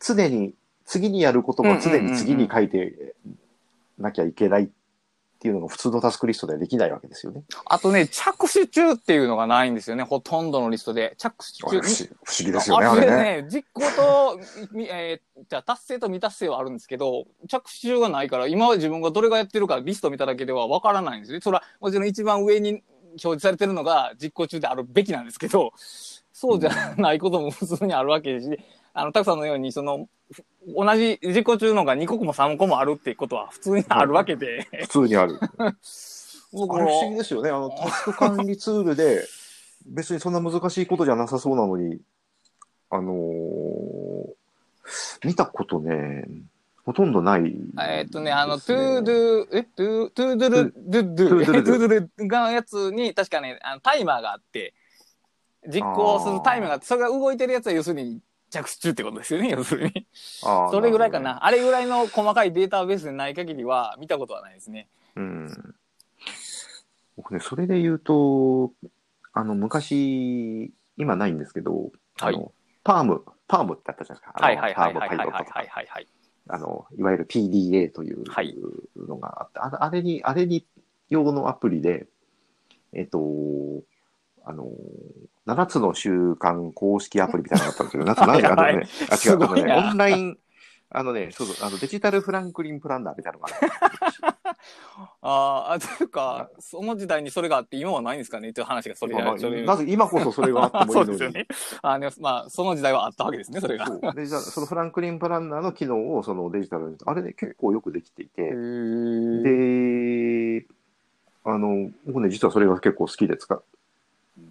[0.00, 0.52] 常に、
[0.84, 3.14] 次にやることも常に次に書いて
[3.98, 4.68] なきゃいけないっ
[5.46, 7.44] ていうのが普通のタスクリストではできないわけですよね。
[7.66, 11.14] あとね、着手中っていうのがないんですよね、ほとんどのリストで。
[11.18, 11.66] 着手中。
[11.66, 11.80] 不思
[12.24, 13.42] 不思議ですよね、あれあれね。
[13.42, 14.40] ね、実行と、
[14.72, 21.40] み えーじゃあ達成と未達成はあるんですけど、着手中がないから、今は自分がどれがやってるかリスト見ただけではわからないんですね。
[21.42, 25.72] それはもちろん一番上に表示されてるのが実行中であるべきなんですけど、
[26.32, 28.58] そうじゃないことも普通にあるわけですし、
[28.98, 30.42] あの、 Tak.さんのように、その、ふ
[30.74, 35.38] 同じ実行中のが2個も3個もあるっていうことは普通にあるわけで、普通にある。
[36.52, 37.50] 僕あれ不思議ですよね。
[37.50, 39.26] あの、タスク管理ツールで、
[39.84, 42.00] 別にそんな難しいことじゃなさそうなのに、
[42.90, 44.36] あのー
[45.24, 46.24] 見たことね、
[46.84, 54.72] ほとんどない、えーっとね、あの、トゥードゥ、え、トゥー、トゥードゥル、ドゥドゥ、トゥードゥルがやつに、確かね、あのタイマーがあって、
[55.68, 58.20] 実行するタイマーがそれが動いてるやつは要するに
[58.50, 60.06] 着手中ってことですよね、要するに。
[60.40, 61.44] それぐらいかな。
[61.44, 64.88] あれぐらいの細かいデータベースでない限りは見たことはないですね。
[65.16, 65.74] うん。
[67.16, 68.72] 僕ね、それで言うと、
[69.32, 71.90] あの、昔、今ないんですけど、
[72.20, 72.52] あの、
[72.84, 74.44] パーム、パームってあったじゃないですか。
[74.44, 76.08] はいはいはいはいはいはいはいはいはい。
[76.48, 78.56] あの、いわゆる PDA というはい
[78.96, 80.64] のがあって、ああれに、あれに
[81.08, 82.06] 用のアプリで、
[82.92, 83.82] えっと、
[84.48, 84.70] あの、
[85.48, 90.38] 7つの習慣公式アプリみたいなのがあったんですけど、何かあはいのね、あ、違う、あのね、オンライン、
[90.88, 93.50] あのね、そうそう、あのデジタルフランクリンプランナーみたいなのが
[95.20, 98.50] あ あというか、その時代にそれがあって、今はないんですかね。
[98.50, 100.08] っていう話がそれまあそれなぜ今。
[100.08, 101.18] こそそれがあってもいそいうのに。
[101.18, 101.46] ですよね。
[101.82, 103.86] あの、まあ、その時代はあったわけですね、それが。
[103.86, 104.14] そう。
[104.14, 109.42] でじそのフランクリンプランナーの機能をそのデジタルにあれね結構よくできていへて、ー。
[110.60, 110.66] で
[111.44, 113.52] あの僕ね実はそれが結構好きで使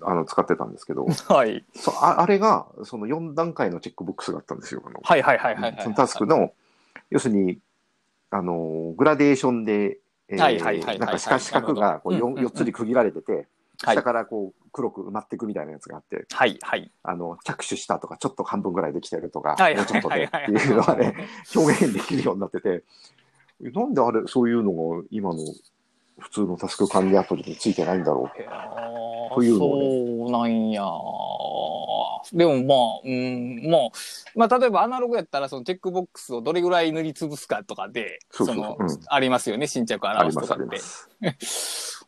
[0.01, 1.63] あの使ってたんですけど はい。
[1.73, 5.81] そああれがその4段階のチェックボックスがあったんですよはいはいはいはいはい。
[5.81, 6.53] そのタスクの
[7.09, 7.59] 要するに
[8.29, 16.89] あのグラデーションで、えーはいはいはいはいなんか四角がこうなるほど 4, 四つに区切られてて、はい下からこう黒く埋まっていくみたいなやつがあってはいはい。
[17.03, 22.83] あの着手したとかちょっと半分ぐらいできてるとか、はいもうちょっとでっていうのがね表現できるようになってて
[23.59, 25.39] なんであれそういうのが今の
[26.19, 28.41] 普通のタスク管理アプリについてないんだろうと
[29.43, 30.83] いうのそうなんや。
[32.33, 33.81] でもまあ、うん、まあ、
[34.35, 40.81] まあ、例えばアナログやったら、そのチェックボックスをどれぐらい塗りつぶすかとかで、そうそうの、うんありますよね、新着あ表すとかって。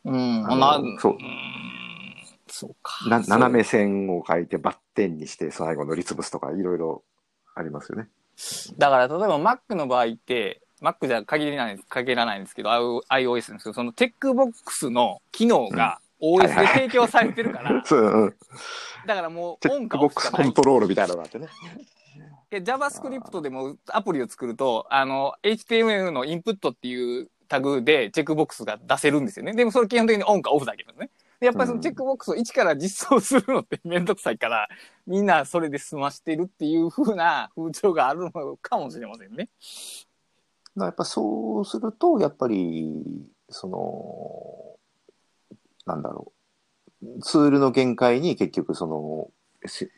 [0.04, 1.18] うん、な、そううん、
[2.48, 3.08] そうか。
[3.08, 7.04] な斜め線を書いてバッテンにして最後塗りつぶすとかいろいろ
[7.54, 8.08] ありますよね。
[8.78, 18.34] だから、例えば Mac の場合って、Mac じゃ限らない、限らないんですけど、iOS ですけど、そのチェックボックスの機能が OS で提供されてるから、 そう、うん。
[19.06, 21.48] だからもうチェッオンかクボックスコントロールみたいなのがあってね。
[22.50, 29.52] で JavaScript でもアプリを作ると、あの、HTML のインプットっていうタグでチェックボックスが出せるんですよね。
[29.52, 31.10] でもそれ基本的にオンかオフだけどね。
[31.40, 34.68] でやっぱりそのチェックボックスを一から実装するのってめんどくさいから、
[35.06, 39.48] みんなそれで済ましてるっていう風な風潮があるのかもしれませんね。
[40.84, 43.04] やっぱそうすると、やっぱり、
[43.48, 44.78] その、
[45.86, 46.32] なんだろ
[47.02, 47.20] う。
[47.22, 49.30] ツールの限界に結局その、
[49.68, 49.90] し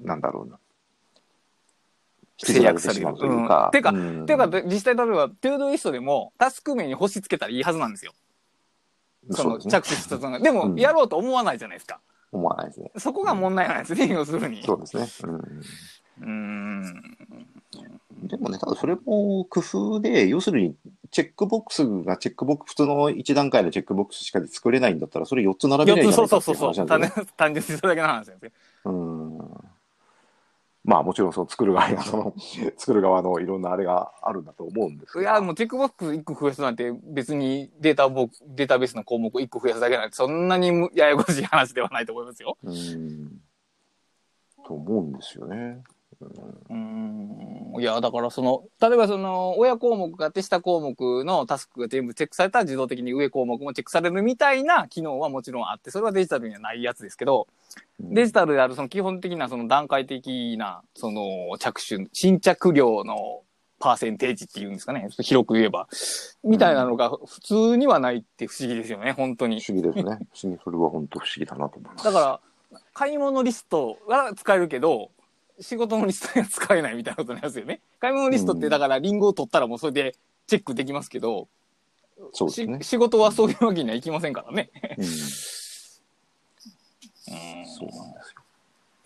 [0.00, 0.58] なんだろうな。
[2.38, 3.66] 制約されるというか。
[3.66, 8.12] うんてかうんていうか、実際例えば、 Todoist でもタスク名に星つけたらいいはずなんですよ。
[9.30, 9.58] その。
[9.58, 10.40] 着手したのが。
[10.40, 12.00] でも、うんやろうと思わないじゃないですか。
[12.32, 12.90] 思わないですね。
[12.98, 14.62] そこが問題なんですね、要するに。
[14.62, 15.08] そうですね。
[15.28, 15.62] うん
[16.18, 17.55] うーん。
[18.22, 20.74] でもね、ただそれも工夫で、要するに、
[21.10, 26.86] チェックボックスがチェックボックス、普通の1段階のチェックボックスしか作れないんだったら、それ4つ並べない4つ、そういじゃないかっていうそうそうそう。
[26.86, 27.28] 単話なね。
[27.36, 28.52] 単純にそれだけの話なんです
[28.84, 28.90] よ。
[28.90, 29.38] うん。
[30.84, 32.32] まあもちろんその作る側の、
[32.76, 35.22] 作る側のいろんなあれがあるんだと思うんですが。
[35.22, 42.56] いや、もうチェックボックス1個増やすなんて別にデータボデータベースの項目1個増やすだけなんてそんなにむややこしい話ではないと思いますよ。
[42.62, 43.40] うん。
[44.64, 45.82] と思うんですよね。
[46.20, 47.80] うーん。
[47.80, 57.48] いや、だからその、例えばその、親項目があって下項目のタスクが全部チェックされたら自動的に上項目もチェックされるみたいな機能はもちろんあって、それはデジタルにはないやつですけど、
[58.00, 63.42] デジタルであるその基本的なその段階的なその着手、新着量の
[63.78, 65.08] パーセンテージっていうんですかね。
[65.20, 65.86] 広く言えば。
[66.42, 69.60] みたいなのが普通にはないって不思議ですよね、本当に。
[69.60, 70.02] 不思議ですね。
[70.02, 72.04] 不思議、それは本当不思議だなと思います。
[72.04, 72.40] だか
[72.72, 75.10] ら、買い物リストは使えるけど、
[75.60, 77.80] 仕事のリストには使えないみたいなことになりますよね。
[78.00, 80.14] 買い物リストってだからリンゴを取ったらもうそれで
[80.46, 81.48] チェックできますけど、
[82.32, 82.88] そうですねし。
[82.88, 84.70] 仕事はそういうわけにはいきませんからね。
[84.98, 85.04] うん。
[85.04, 85.10] うん
[87.66, 88.42] そうなんですよ。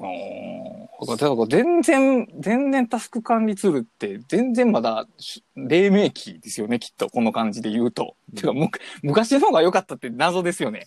[0.01, 0.71] うん
[1.07, 7.09] だから全然、全然タスク管理ツールって全然まだし黎明期ですよね、きっと。
[7.09, 8.17] この感じで言うと。
[8.35, 8.69] てかむ
[9.03, 10.87] 昔の方が良かったって謎ですよね。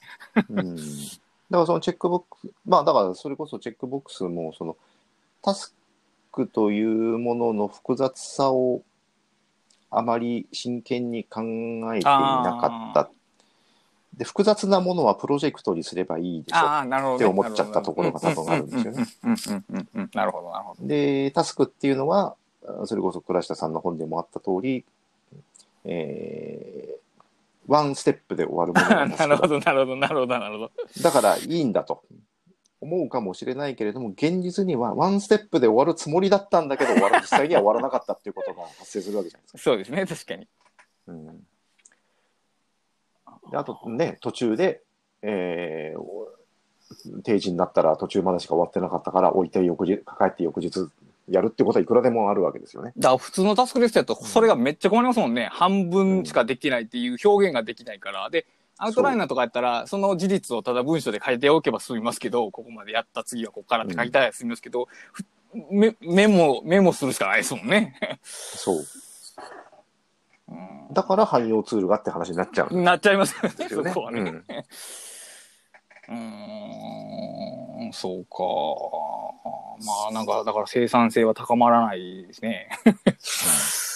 [0.49, 0.75] うん。
[0.75, 0.87] だか
[1.49, 4.77] らそのチェックボックス、まあだからそれこそチェックボックスも、その
[5.43, 5.75] タス
[6.31, 8.81] クというものの複雑さを
[9.91, 11.41] あまり真剣に考
[11.93, 13.09] えていなかった。
[14.17, 17.15] で、複雑なものはプロジェクトにすればいいでしょ。
[17.15, 19.67] って思っちゃったところが多分あるんですよね。
[20.13, 20.87] なるほど、なるほど。
[20.87, 22.35] で、タスクっていうのは、
[22.85, 24.85] それこそ倉下さんの本でもあった通り、
[25.83, 27.03] えー
[27.67, 30.71] ワンステップで終わるものなんですけなるほど、なるほど、なるほど、なるほど。
[31.01, 32.03] だからいいんだと
[32.83, 39.57] 思うかもしれないけれども、現実にはワンステップで終わるつもりだったんだけど、 終わら実際には終わらなかったっていうことが発生するわけじゃないですか。
[39.57, 40.47] そうですね、確かに。
[41.07, 41.25] うん、
[43.51, 44.81] であとね、途中で、
[45.21, 46.23] えー
[47.23, 50.89] 定時になったら途中までしか終わってなかったから置いて翌日、帰って翌日
[51.29, 52.93] やるってことはいくらでもあるわけですよね。
[52.97, 55.49] だから普通のタスクリストやと、それがめっちゃ困りますもんね。
[55.51, 58.29] 半分しかできないっていう表現ができないから。
[58.29, 58.45] で、
[58.77, 65.23] アウトライナーとかやったら、その事実をただ文章で書いておけば済みますけど、ここまでやった次はここからって書いたら済みますけど、ふ
[65.71, 67.95] メメモ、メモするしかないですもんね。
[68.23, 68.85] そう。
[70.91, 73.91] だから汎用ツールがって話になっちゃうんなっちゃいますよね、ですよね。
[73.91, 74.19] そこはね。
[76.09, 78.43] うんん、そうか。
[79.85, 82.69] まあなんか、だから生産性は高まらないですね。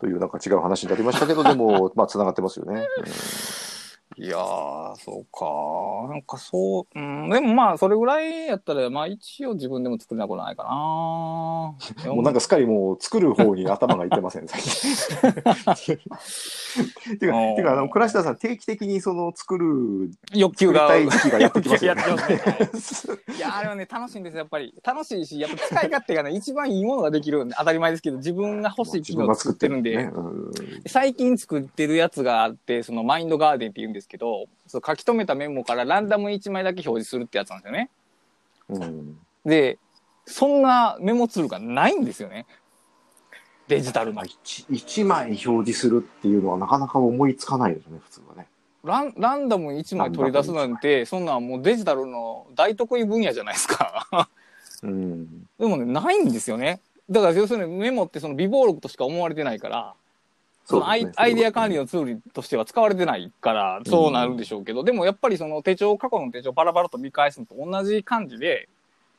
[0.00, 2.86] というなんか違う話になりましたけど、でも、 まあ、繋がってますよね。
[4.22, 6.12] いやー、そうか。
[6.12, 10.70] なんかそう、うん、でもまあ、それぐらいやったら、まあ一応自分でも作れなくはないかな。
[12.12, 15.96] もうなんかすっかりもう作る方に頭がいってません、最近。
[17.18, 20.88] ていうか、てかあの、倉下さん定期的にその作る、欲求が。
[20.88, 22.02] 作りたい時期がやってきますよね
[23.38, 24.74] いや、あれはね、楽しいんですよ、やっぱり。
[24.84, 30.50] 楽しいし、やっぱ使い勝手がね、一番いいものができる当たり前ですけど、自分が欲しい機能を作ってるんで、ねうん
[30.86, 37.90] 最近作ってるやつがあって、そのマインドガーデンって言うんですけど、そう書き留めたメモからランダム1枚だけ表示するってやつなんですよね。
[38.68, 39.78] うんで、
[40.26, 42.46] そんなメモツールがないんですよね。
[43.68, 44.24] デジタルのまあ、。
[44.24, 48.46] 一一枚表示するっていうのはなかなか思いつかないですね、普通はね。
[48.82, 54.28] ランランダム1枚取り出すなんて、そんなんもうデジタルの大得意分野じゃないですか。
[54.82, 55.46] うん。
[55.58, 56.80] でもね、ないんですよね。
[57.08, 59.94] だから要するにメモってその微暴録としか思われてないから、
[60.64, 68.68] そのアイ,、アイデア管理のツールとしては使われてないから、そうなるんでしょうけど、でもやっぱりその手帳、過去の手帳パラパラと見返すのと同じ感じで、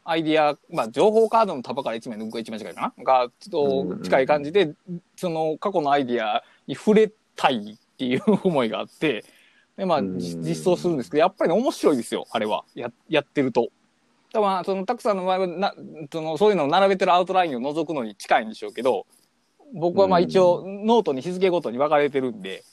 [0.04, 3.04] アイデア、まあ情報カードの束から1枚抜くが1枚近いかな？
[3.04, 4.74] が、ちょっと近い感じで、
[5.16, 9.24] その過去のアイデアに触れたいっていう思いがあって、
[9.78, 12.64] で、まあ、実装するんですけど、やっぱりね、面白いですよ、あれは。
[12.76, 13.70] や、やってると。
[14.34, 15.74] だから、その、 Tak.さんの場合は、な、
[16.12, 19.06] その、そういうのを並べてるアウトラインを覗くのに近いんでしょうけど、
[19.74, 22.64] 僕はまあうん一応、ノートに日付ごとに分かれてるんで、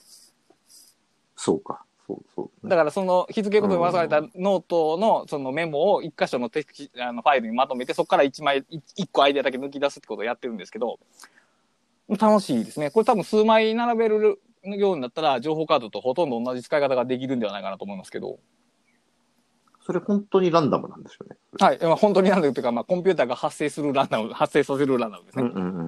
[1.36, 1.84] そうか。
[2.06, 2.68] そうそう。
[2.68, 10.98] だからその日付ごとに分かれたノートのそのメモを一箇所のテキあのファイルにまとめて、そこから一枚、い一個アイデアだけ抜き出すってことをやってるんですけど、
[12.08, 12.90] 楽しいですね。
[12.90, 18.38] これ多分数枚並べるようになったら、情報カードとほとんど同じ使い方ができるんではないかなと思いますけど、
[19.88, 21.36] それ本当にランダムなんですよね。
[21.58, 21.78] はい。
[21.80, 25.44] まあ、本当になんだというか、まあ、コンピューターが発生するランダム、発生させるランダムですね。
[25.44, 25.87] うんうんうん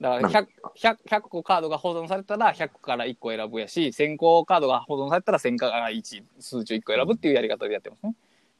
[0.00, 0.46] だからなん100、
[0.76, 8.14] 100、100個カードが保存されたら、100個から1個選ぶやし、1000個カードが保存されたら、1000から1、数値を1個選ぶっていうやり方でやってますね。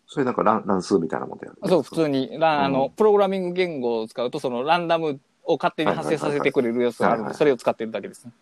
[0.07, 1.59] それなんか乱乱数みたいなもんでやる。
[1.67, 8.33] そう、普通に、ラあの、うんプログラミング言語を使うと、そのランダムを勝手に発生させてくれるやつがあるんで、それを使ってるだけですね。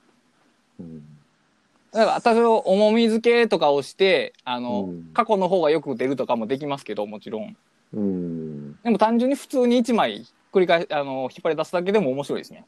[0.80, 1.02] うん。
[1.92, 7.56] だから、多少重み付けとかをして、あの、うん過去の方がよく出るとかもできますけど、もちろん。
[7.92, 8.72] うん。
[8.84, 12.64] でも単純に普通に1枚繰り返し、あの、引っ張り出すだけでも面白いですね。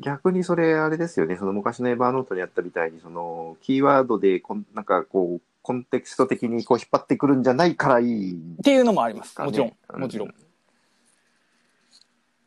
[0.00, 9.38] 逆にそれあれですよね、その昔のエヴァーノートにやったみたいに、そのキーワードでこん、なんかこう、コンテクスト的にこう引っ張ってくるんじゃないからいいんっていうのもあります。
[9.40, 9.76] もちろん。
[9.90, 10.34] うんもちろん。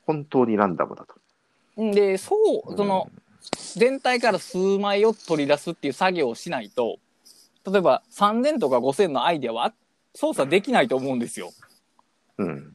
[0.06, 1.82] 本当にランダムだと。
[1.82, 2.36] んで、そ
[2.68, 3.10] う、その、
[3.76, 6.98] 全体から数枚を取り出すっていう作業をしないと、
[7.66, 9.74] 例えば3000とか5000のアイデアは
[10.16, 11.52] 操作できないと思うんですよ。
[12.38, 12.74] うん。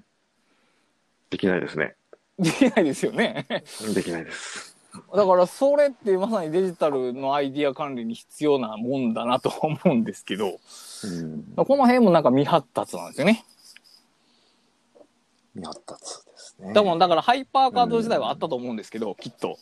[1.30, 1.96] できないですね。
[2.38, 3.46] できないですよね。
[3.94, 4.76] できないです。
[5.14, 10.58] だからそれってまさにデジタルのアイディア管理に必要なもんだなと思うんですけど、
[11.04, 11.44] うん。
[11.54, 13.44] この辺もなんか未発達なんですよね。
[15.54, 16.72] 未発達ですね。
[16.72, 19.58] 多分だからハイパーカード時代はあったと思うんですけど、きっと。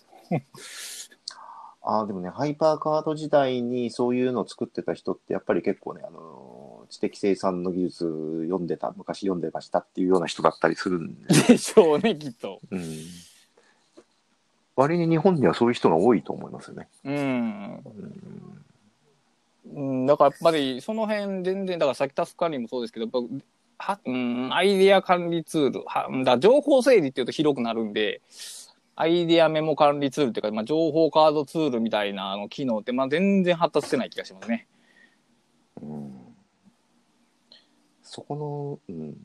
[1.86, 12.60] ああ、でもね、ハイパーカード時代にそういうのを作ってた人って、やっぱり結構ね、あの、知的生産の技術読んでた、昔読んでましたっていうような人だったりするんで、でしょうね、きっと。
[12.70, 12.80] うん。
[14.76, 16.88] 割に日本にはそういう人が多いと思いますよね。
[17.04, 17.14] うん。
[17.14, 18.64] うん
[19.74, 23.10] うん、だからやっぱりその辺全然、だからさっきタスク管理もそうですけど、やっ
[23.78, 28.22] ぱはうん、アイデア管理ツール、はだ情報整理っていうと広くなるんで、
[28.96, 34.66] アイデアメモ管理ツールっていうか、まあ、情報カードツールみたいなあの機能って、まあ、全然発達してない気がしますね。
[35.82, 36.24] うん
[38.14, 39.16] そこの、うん、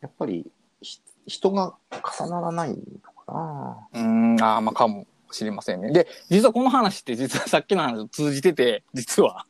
[0.00, 1.74] やっぱりひ人が
[2.18, 2.76] 重ならないの
[3.26, 3.32] か
[3.92, 4.00] な。
[4.00, 5.92] うん、ああ、まあかもしれませんね。
[5.92, 9.44] で、実はこの話って実はさっきの話と通じてて、実は。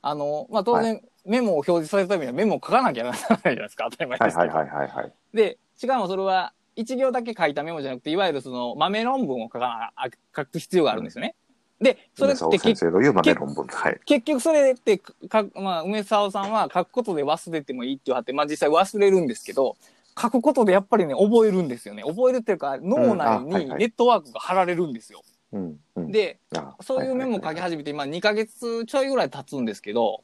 [0.00, 3.88] あの、まあ、当然、メモを表示されるためにはメモを書かなきゃならないじゃないですか。
[3.90, 4.54] 当たり前ですけど。
[4.54, 5.12] はいはいはいはいはい。
[5.34, 9.92] で、しかもそれは、一行だけ書いたメモじゃなくて、いわゆるその豆論文を書か
[10.36, 11.34] 書く必要があるんですよね。
[11.80, 13.66] で、それって結先生の言う豆論文。
[13.66, 14.00] はい。
[14.04, 19.76] 結局それってか、まあ、梅沢さんは書くことで忘れてもいいって言われて、まあ実際忘れるんですけど、
[20.18, 22.02] 書くことでやっぱりね、覚えるんですよね。
[22.02, 25.22] 覚えるっていうか、脳内にネットワークが張られるんですよ。
[25.52, 25.76] うん。
[25.96, 30.22] うん、で、あそういうメモを書き始めて、今2ヶ月ちょいぐらい経つんですけど、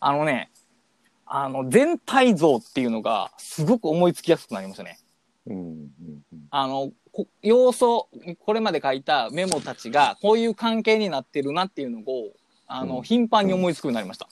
[0.00, 0.50] あのね、
[1.26, 4.98] あの、全体像っていうのがすごく思いつきやすくなりましたね。
[5.46, 5.64] うんうん
[6.32, 8.08] うんあの、こ要素、
[8.44, 12.32] これまで書いたメモたちがこういう関係になってるなっていうのを、
[12.66, 14.28] あの、うん頻繁に思いつくようになりました。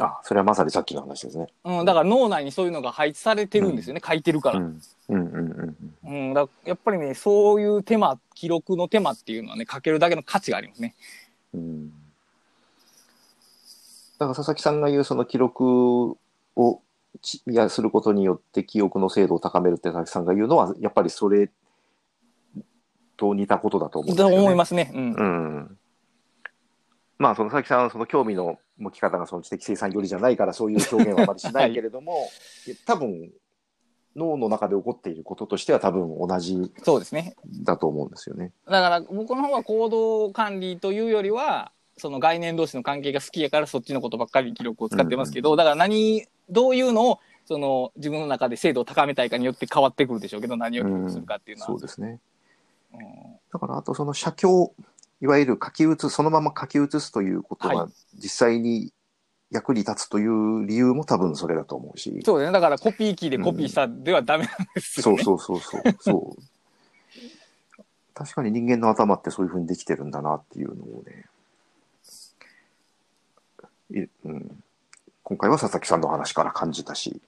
[0.00, 1.46] あ、それはまさにさっきの話ですね。
[1.64, 4.58] うん、だから脳内にそういうのが配置されてるんですよね、書いてるから。
[4.58, 4.80] うん。
[5.08, 6.28] うんうんうんうん。
[6.28, 10.94] うん、だやっぱりね、そういう手間、記録の手間っていうのはね、書けるだけの価値がありますね。
[11.54, 11.92] うん
[14.18, 16.16] だから佐々木さんが言うその記録
[16.56, 16.80] を
[17.46, 21.50] やすることによって記憶の精度を高めるって佐々木さんが言うのはやっぱりそれ
[23.16, 24.42] と似たことだと思うんですとよね。
[24.42, 24.90] 思いますね。
[24.94, 25.12] うん。
[25.12, 25.78] うん。
[27.18, 32.28] まあその佐々木さんはその興味の向き方がその知的生産寄りじゃないからそういう表現はあまりしないけれども、
[32.86, 33.30] 多分
[34.16, 37.36] 脳の中で起こっていることとしては多分同じそうですね。
[37.62, 38.52] だと思うんですよね。
[38.66, 51.66] だから僕の方は行動管理というよりは、その概念同士の関係が好きやからそっちのことばっかり記録を使ってますけど、だから何、どういうのを、その自分の中で精度を高めたいかによって変わってくるでしょうけど、何を記録するかっていうのは。
[51.68, 52.20] そうですね。
[52.92, 54.74] うんだからあとその写経、
[55.20, 58.92] いわゆる書き写す、そのまま書き写すということはが実際に
[59.52, 62.20] 役に立つという理由も多分それだと思うし。
[62.24, 62.52] そうですね。
[62.52, 65.22] だからコピー機でコピーしたではダメなんですよね。
[65.22, 65.96] そうそうそうそう。
[66.00, 66.42] そう。
[68.12, 71.26] 確かに人間の頭ってそういうふうにできてるんだなっていうのをね。
[73.90, 74.62] いうん、
[75.22, 77.20] 今回は佐々木さんの話から感じたし、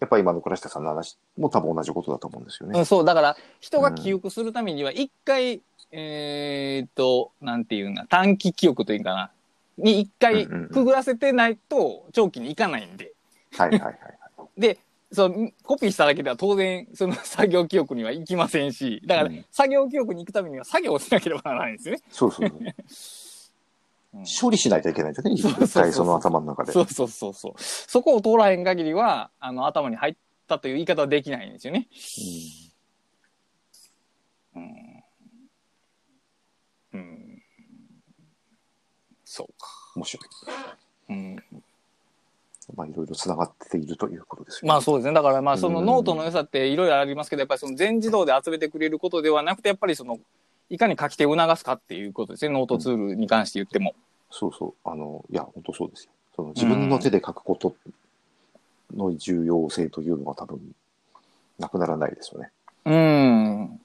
[0.00, 2.78] やっぱり今の倉下さんの話も多分同じことだと思うんですよね。
[2.78, 9.30] うん、そう、だから、人が記憶するためには、一回、えーっと、なんていうんだ、短期記憶というかな、
[9.78, 13.12] に一回うんうんうんくぐらせてないと、長期にいかないんで。
[13.52, 13.98] はいはいはいはい。
[14.60, 14.78] で、
[15.12, 22.02] そのコピーしただけでは当然、その作業記憶にはいきませんし、だから、うん作業記憶に行くためには作業をしなければならないんですよね。
[22.10, 22.58] そうそうそう。
[22.58, 22.74] うん
[24.40, 25.38] 処理しないといけないんですよね。
[25.40, 26.72] そうそうそう一回その頭の中で。
[26.72, 27.54] そうそうそうそう。
[27.58, 31.88] そこを通らへん限りは、あの、頭に入ったという言い方はできないんですよね。
[34.54, 35.04] うん。
[36.92, 37.42] うん。
[39.24, 39.68] そうか。
[39.78, 40.28] うん面白い。
[41.10, 41.36] うん。
[42.74, 44.68] まあいろいろ繋がっているということですよね。
[44.68, 45.14] まあそうですね。
[45.14, 50.18] だからまあそのうんノートの良さっていろいろありますけど、やっぱりその全自動で集めてくれることではなくて、やっぱりその、
[50.70, 52.54] いかに書き手を促すかっていうことですね。
[52.54, 53.94] ノートツールに関して言っても。
[54.36, 54.88] そうそう。
[54.88, 56.10] あの、いや、本当そうですよ。
[56.34, 57.76] その自分の手で書くこと
[58.96, 60.60] の重要性というのは多分、
[61.60, 62.50] なくならないですよね。
[62.84, 63.80] うん。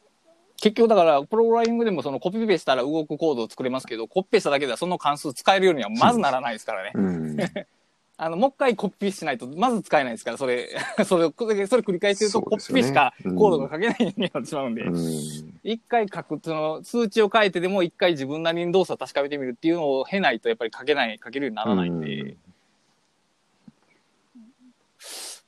[0.60, 6.92] 結局だから、プログラミングでもそのコピペしたら動くコードを作れますけど、コピペしただけではその関数使えるようにはまずならないですからね。
[6.96, 7.38] うん。
[8.18, 10.68] あの、もう一回コピペしないと、まず使えないですから、 それ、
[11.06, 11.46] それ、そ
[11.78, 15.49] れ繰り返してると、コピペしかコードが書けない人間になってしまうんで、うん。
[15.64, 22.36] 一回書く、その、数値を変えてでも一回自分なりに動作を確かめてみるっていうのを経ないと、やっぱり書けない、書けるようにならないんで、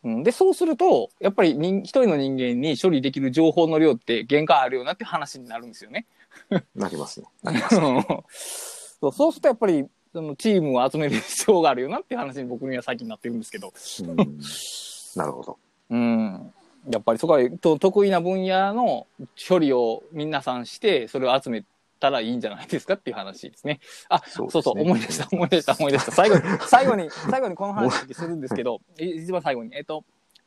[0.03, 6.07] うん、で、そうすると、やっぱり人一人の人間に処理できる情報の量って限界あるよなって話になるんですよね。
[6.75, 7.27] なりますね。
[8.99, 13.71] そうそうするとやっぱり、そのチームを集める必要があるよなっていう話に僕には最近なってるんですけど。
[14.17, 14.39] うん
[15.15, 15.57] なるほど。
[15.89, 16.53] うん。
[16.89, 19.07] やっぱりそこはと得意な分野の
[19.47, 21.63] 処理を皆さんして、それを集め
[21.99, 23.79] たらいいんじゃないですかっていう話ですね。
[24.09, 26.11] あ、そそううそう、ですね思い出した、思い出した、思い出した。
[26.11, 30.03] 最後に、 最後に、最後にこの話するんですけど、い一番最後に、えっと、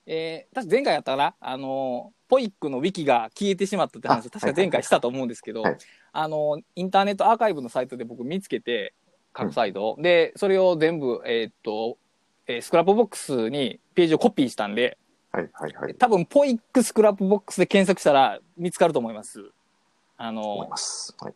[0.06, 5.78] えー、確か前回やったかな、あの、 PoIC のウィキが消えてしまったって話、あ確か前回したと思うんですけど、はい。
[6.12, 8.92] あの、 Internet Archive のサイトで僕見つけて、
[9.32, 11.98] 各サイトを、で、それを全部、えーっと、
[12.46, 14.98] えー Scrapbox にページをコピーしたんで、
[15.34, 15.94] はいはいはい。
[15.96, 19.50] 多分、 PoIC Scrapbox で検索したら見つかると思います。
[20.16, 21.12] あの思いま、す。
[21.18, 21.34] はい。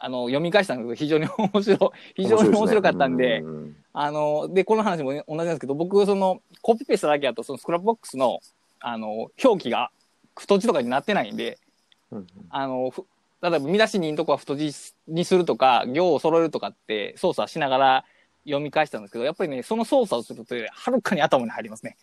[0.00, 1.78] あの、読み返したんですけど、非常に面白い、
[2.22, 8.40] 非常に面白かったんで、うんあの、で、この話も同じなんですけど、僕、その、コピペしただけだと、その Scrapbox の、
[8.80, 9.90] あの、表記が
[10.36, 11.58] 太字とかになってないんで、
[12.10, 13.06] うんあの、ふ
[13.42, 14.72] 例えば見出しにのとこは太字
[15.06, 18.04] にするとか、行を揃えるとかって操作しながら
[18.44, 21.96] 読み返したんですけど、やっぱりね、その操作をすると、はるかに頭に入りますね。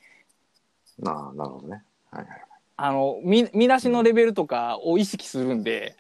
[1.00, 1.84] なあなるほどね。
[2.12, 2.44] はいはい。
[2.76, 5.96] あの、見、見出しのレベルとかを意識するんで、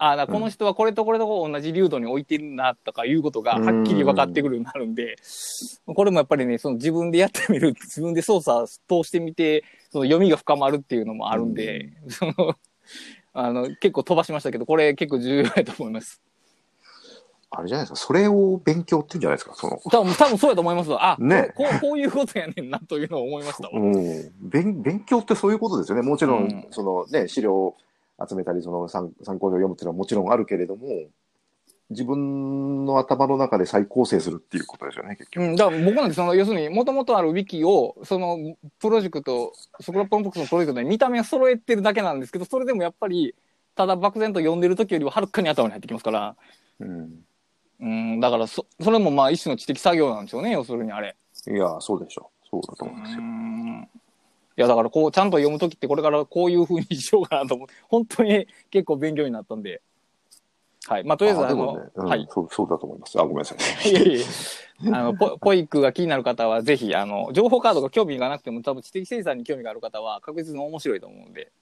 [0.00, 5.16] あだからこの人はこれとこれと同じ流度に置いてるなとかいうことがはっきり分かってくるようになるんで、
[5.86, 12.54] これもやっぱりね、その自分でやってみる、 自分で操作通してみて、その読みが深まるっていうのもあるんで、その、
[13.32, 16.22] あの、結構飛ばしましたけど、これ結構重要だと思います。
[17.50, 21.12] あれじゃないですか、それを勉強っていうんじゃないですか、その、多分、多分そうやと思いますわ。
[21.12, 23.70] あ、ねこう、こういうことやねんなというのを思いましたわ。
[23.80, 26.02] うん、勉勉強ってそういうことですよね。
[26.02, 27.76] もちろん、うんそのね、資料を
[28.28, 30.86] 集めたり、その参参考書を読むっていうのはもちろんあるけれども、
[31.90, 35.46] 自分の頭の中で再構成するっていうことですよね、結局。
[35.46, 38.36] うん、だから僕なんてその要するにもともとあるウィキをその
[38.78, 43.34] プロジェクトスクラップロンボックスのプロジェクトで見た目を揃えてるだけなんですけどそれでもやっぱり
[43.74, 46.36] ただ漠然と読んでる時よりははるかに頭に入ってきますから
[46.80, 47.24] うん。
[47.80, 52.48] うんだからそそれもまあ一種の知的作業なんでしょうね要するにあれいや、そうでしょう。
[52.50, 53.22] そうだとう思うんですよ。
[53.22, 53.88] ん
[54.56, 59.82] いやだからこうちゃんと読む時ってこれからこういうふうにしようかなと思って 本当に結構勉強になったんで
[60.86, 63.20] はいまあとりあえずあの、でもね、うんはいそう、そうだと思います。
[63.20, 63.90] あ、ごめんなさい。
[63.90, 64.26] いやいや
[64.86, 71.52] あのポ、 ポイックが気になる方は、ぜひ、あの、情報カードが興味がなくても、多分知的生産に興味がある方は、確実に面白いと思うので。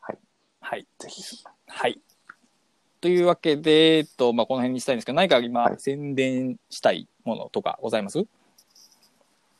[0.00, 0.18] はい。
[0.60, 0.86] はい。
[0.98, 1.22] ぜひ。
[1.66, 2.00] はい。
[3.00, 5.76] というわけで、えっと、まあ、この辺にしたいんですけど、何か今、はい。
[5.78, 8.18] 宣伝したいものとかございます？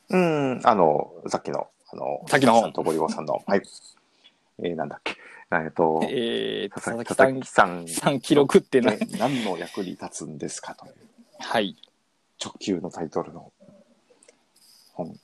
[0.09, 3.61] うん、あの、さっきの、あの、さっきの本とゴリゴさんの、はい。
[4.59, 5.15] えー、なんだっけ。
[5.51, 10.85] えっと、えー、佐佐々木々木佐々木さん、さんさん記録ってな、ね何の役に立つんですかと。
[10.85, 10.93] いう
[11.39, 11.75] はい。
[12.43, 13.51] 直球のタイトルの
[14.93, 15.19] 本。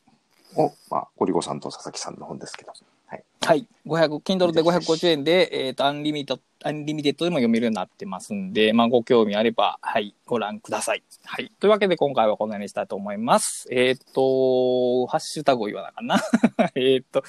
[0.56, 2.72] を、まあ、ゴリゴさんと佐々木さんの本ですけど、
[3.07, 3.23] はい。
[3.41, 3.67] はい。
[3.85, 11.03] 500、Kindle で550円で、えっ、と、 Unlimited、Unlimited でも読めるようになってますんで、まあ、ご興味あれば、はい、ご覧ください。
[11.23, 11.51] はい。
[11.59, 13.67] というわけで、今回はこの辺にしたいと思います。
[13.71, 16.19] えっ、と、ハッシュタグを言わなあかんな。
[16.75, 17.23] えっと、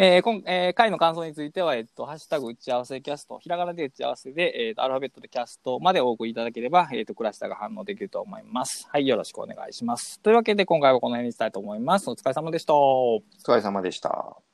[0.00, 8.86] えー、今、えー、回の感想については、えっ、と、ハッシュタグ打ち合わせキャスト、ひらがなで打ち合わせで、えっ、と、アルファベットでキャストまでお送りいただければ、えっ、と、クラスターが反応できると思います。
[8.90, 10.20] はい、よろしくお願いします。
[10.20, 12.08] というわけで、今回はこの辺にしたいと思います。
[12.08, 12.74] お疲れ様でした。
[12.74, 14.47] お疲れ様でした。